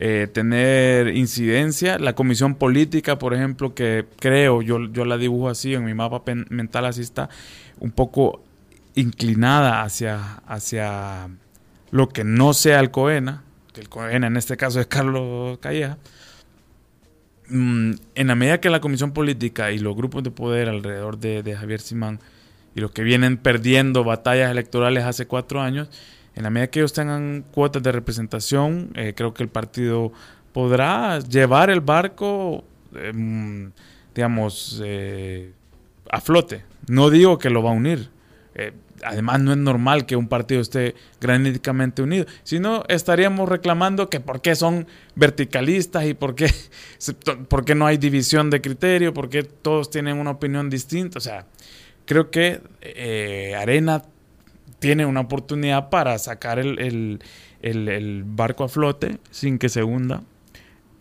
eh, 0.00 0.28
tener 0.32 1.08
incidencia. 1.16 1.98
La 1.98 2.14
comisión 2.14 2.54
política, 2.54 3.18
por 3.18 3.34
ejemplo, 3.34 3.74
que 3.74 4.06
creo, 4.18 4.62
yo, 4.62 4.90
yo 4.90 5.04
la 5.04 5.18
dibujo 5.18 5.48
así, 5.48 5.74
en 5.74 5.84
mi 5.84 5.94
mapa 5.94 6.22
mental 6.48 6.86
así 6.86 7.02
está, 7.02 7.28
un 7.78 7.90
poco 7.90 8.42
inclinada 8.94 9.82
hacia, 9.82 10.36
hacia 10.46 11.28
lo 11.94 12.08
que 12.08 12.24
no 12.24 12.54
sea 12.54 12.80
el 12.80 12.90
COENA, 12.90 13.42
que 13.72 13.80
el 13.80 13.88
COENA 13.88 14.26
en 14.26 14.36
este 14.36 14.56
caso 14.56 14.80
es 14.80 14.86
Carlos 14.86 15.58
Calleja, 15.58 15.96
Mm, 17.48 17.92
en 18.14 18.26
la 18.26 18.34
medida 18.34 18.60
que 18.60 18.70
la 18.70 18.80
comisión 18.80 19.12
política 19.12 19.70
y 19.70 19.78
los 19.78 19.94
grupos 19.94 20.22
de 20.22 20.30
poder 20.30 20.68
alrededor 20.68 21.18
de, 21.18 21.54
Javier 21.54 21.80
Simán 21.80 22.18
y 22.74 22.80
los 22.80 22.90
que 22.90 23.02
vienen 23.02 23.36
perdiendo 23.36 24.02
batallas 24.02 24.50
electorales 24.50 25.04
hace 25.04 25.26
cuatro 25.26 25.60
años, 25.60 25.88
en 26.34 26.42
la 26.42 26.50
medida 26.50 26.68
que 26.68 26.80
ellos 26.80 26.92
tengan 26.92 27.44
cuotas 27.52 27.82
de 27.82 27.92
representación, 27.92 28.90
eh, 28.94 29.12
creo 29.14 29.34
que 29.34 29.42
el 29.42 29.48
partido 29.48 30.12
podrá 30.52 31.20
llevar 31.20 31.70
el 31.70 31.80
barco, 31.80 32.64
em, 32.94 33.70
digamos, 34.14 34.80
eh, 34.84 35.52
a 36.10 36.20
flote. 36.20 36.64
No 36.88 37.10
digo 37.10 37.38
que 37.38 37.50
lo 37.50 37.62
va 37.62 37.70
a 37.70 37.74
unir. 37.74 38.08
Además 39.02 39.40
no 39.40 39.52
es 39.52 39.58
normal 39.58 40.06
que 40.06 40.16
un 40.16 40.28
partido 40.28 40.60
esté 40.60 40.94
graníticamente 41.20 42.02
unido, 42.02 42.26
sino 42.42 42.84
estaríamos 42.88 43.48
reclamando 43.48 44.08
que 44.08 44.20
por 44.20 44.40
qué 44.40 44.54
son 44.54 44.86
verticalistas 45.14 46.06
y 46.06 46.14
por 46.14 46.34
qué, 46.34 46.50
por 47.48 47.64
qué 47.64 47.74
no 47.74 47.86
hay 47.86 47.96
división 47.96 48.50
de 48.50 48.60
criterio, 48.60 49.14
por 49.14 49.28
qué 49.28 49.42
todos 49.42 49.90
tienen 49.90 50.18
una 50.18 50.30
opinión 50.30 50.70
distinta. 50.70 51.18
O 51.18 51.20
sea, 51.20 51.46
creo 52.06 52.30
que 52.30 52.60
eh, 52.80 53.54
Arena 53.58 54.02
tiene 54.78 55.06
una 55.06 55.20
oportunidad 55.20 55.88
para 55.88 56.18
sacar 56.18 56.58
el, 56.58 57.18
barco 58.26 58.64
a 58.64 58.68
flote 58.68 59.18
sin 59.30 59.58
que 59.58 59.68
se 59.68 59.82
hunda 59.82 60.22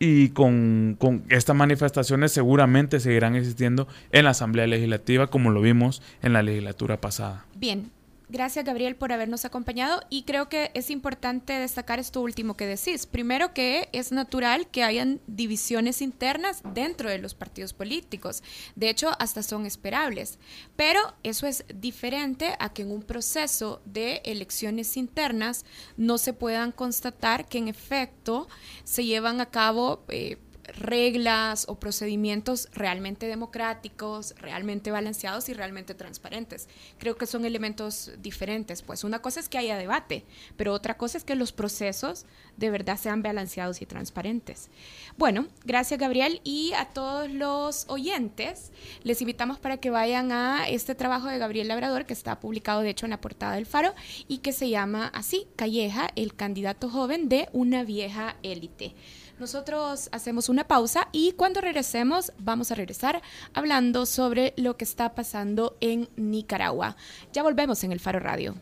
y 0.05 0.29
con, 0.29 0.97
con, 0.99 1.23
estas 1.29 1.55
manifestaciones 1.55 2.33
seguramente 2.33 2.99
seguirán 2.99 3.35
existiendo 3.35 3.87
en 4.11 4.25
la 4.25 4.31
Asamblea 4.31 4.67
Legislativa 4.67 5.27
como 5.27 5.49
lo 5.49 5.61
vimos 5.61 6.01
en 6.21 6.33
la 6.33 6.43
legislatura 6.43 6.99
pasada. 6.99 7.45
Bien, 7.55 7.89
Gracias, 8.29 8.65
Gabriel, 8.65 8.95
por 8.95 9.11
habernos 9.11 9.45
acompañado 9.45 10.01
y 10.09 10.23
creo 10.23 10.49
que 10.49 10.71
es 10.73 10.89
importante 10.89 11.53
destacar 11.53 11.99
esto 11.99 12.21
último 12.21 12.55
que 12.55 12.65
decís. 12.65 13.05
Primero 13.05 13.53
que 13.53 13.89
es 13.91 14.11
natural 14.11 14.67
que 14.67 14.83
hayan 14.83 15.19
divisiones 15.27 16.01
internas 16.01 16.61
dentro 16.73 17.09
de 17.09 17.19
los 17.19 17.35
partidos 17.35 17.73
políticos. 17.73 18.41
De 18.75 18.89
hecho, 18.89 19.11
hasta 19.19 19.43
son 19.43 19.65
esperables. 19.65 20.39
Pero 20.75 20.99
eso 21.23 21.47
es 21.47 21.65
diferente 21.75 22.55
a 22.59 22.73
que 22.73 22.83
en 22.83 22.91
un 22.91 23.03
proceso 23.03 23.81
de 23.85 24.21
elecciones 24.25 24.97
internas 24.97 25.65
no 25.97 26.17
se 26.17 26.33
puedan 26.33 26.71
constatar 26.71 27.47
que 27.47 27.57
en 27.57 27.67
efecto 27.67 28.47
se 28.83 29.05
llevan 29.05 29.41
a 29.41 29.47
cabo... 29.47 30.03
Eh, 30.07 30.37
reglas 30.65 31.65
o 31.67 31.75
procedimientos 31.75 32.69
realmente 32.73 33.27
democráticos, 33.27 34.33
realmente 34.37 34.91
balanceados 34.91 35.49
y 35.49 35.53
realmente 35.53 35.93
transparentes. 35.93 36.67
Creo 36.97 37.17
que 37.17 37.25
son 37.25 37.45
elementos 37.45 38.11
diferentes. 38.19 38.81
Pues 38.81 39.03
una 39.03 39.21
cosa 39.21 39.39
es 39.39 39.49
que 39.49 39.57
haya 39.57 39.77
debate, 39.77 40.25
pero 40.55 40.73
otra 40.73 40.97
cosa 40.97 41.17
es 41.17 41.23
que 41.23 41.35
los 41.35 41.51
procesos 41.51 42.25
de 42.57 42.69
verdad 42.69 42.97
sean 42.97 43.21
balanceados 43.21 43.81
y 43.81 43.85
transparentes. 43.85 44.69
Bueno, 45.17 45.47
gracias 45.65 45.99
Gabriel 45.99 46.41
y 46.43 46.73
a 46.73 46.85
todos 46.85 47.29
los 47.29 47.85
oyentes 47.89 48.71
les 49.03 49.21
invitamos 49.21 49.59
para 49.59 49.77
que 49.77 49.89
vayan 49.89 50.31
a 50.31 50.67
este 50.69 50.95
trabajo 50.95 51.27
de 51.27 51.37
Gabriel 51.37 51.67
Labrador 51.67 52.05
que 52.05 52.13
está 52.13 52.39
publicado 52.39 52.81
de 52.81 52.89
hecho 52.89 53.05
en 53.05 53.11
la 53.11 53.21
portada 53.21 53.55
del 53.55 53.65
Faro 53.65 53.93
y 54.27 54.39
que 54.39 54.53
se 54.53 54.69
llama 54.69 55.07
así, 55.13 55.47
Calleja, 55.55 56.09
el 56.15 56.35
candidato 56.35 56.89
joven 56.89 57.29
de 57.29 57.49
una 57.53 57.83
vieja 57.83 58.37
élite. 58.43 58.95
Nosotros 59.43 60.07
hacemos 60.13 60.47
una 60.47 60.63
pausa 60.63 61.09
y 61.11 61.33
cuando 61.33 61.59
regresemos 61.59 62.31
vamos 62.37 62.71
a 62.71 62.75
regresar 62.75 63.21
hablando 63.53 64.05
sobre 64.05 64.53
lo 64.55 64.77
que 64.77 64.85
está 64.85 65.15
pasando 65.15 65.75
en 65.81 66.07
Nicaragua. 66.15 66.95
Ya 67.33 67.43
volvemos 67.43 67.83
en 67.83 67.91
el 67.91 67.99
Faro 67.99 68.21
Radio. 68.21 68.55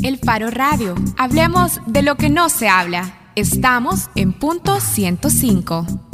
El 0.00 0.18
Faro 0.18 0.52
Radio. 0.52 0.94
Hablemos 1.18 1.80
de 1.88 2.02
lo 2.02 2.14
que 2.14 2.28
no 2.28 2.48
se 2.48 2.68
habla. 2.68 3.32
Estamos 3.34 4.10
en 4.14 4.32
punto 4.32 4.78
105. 4.78 6.05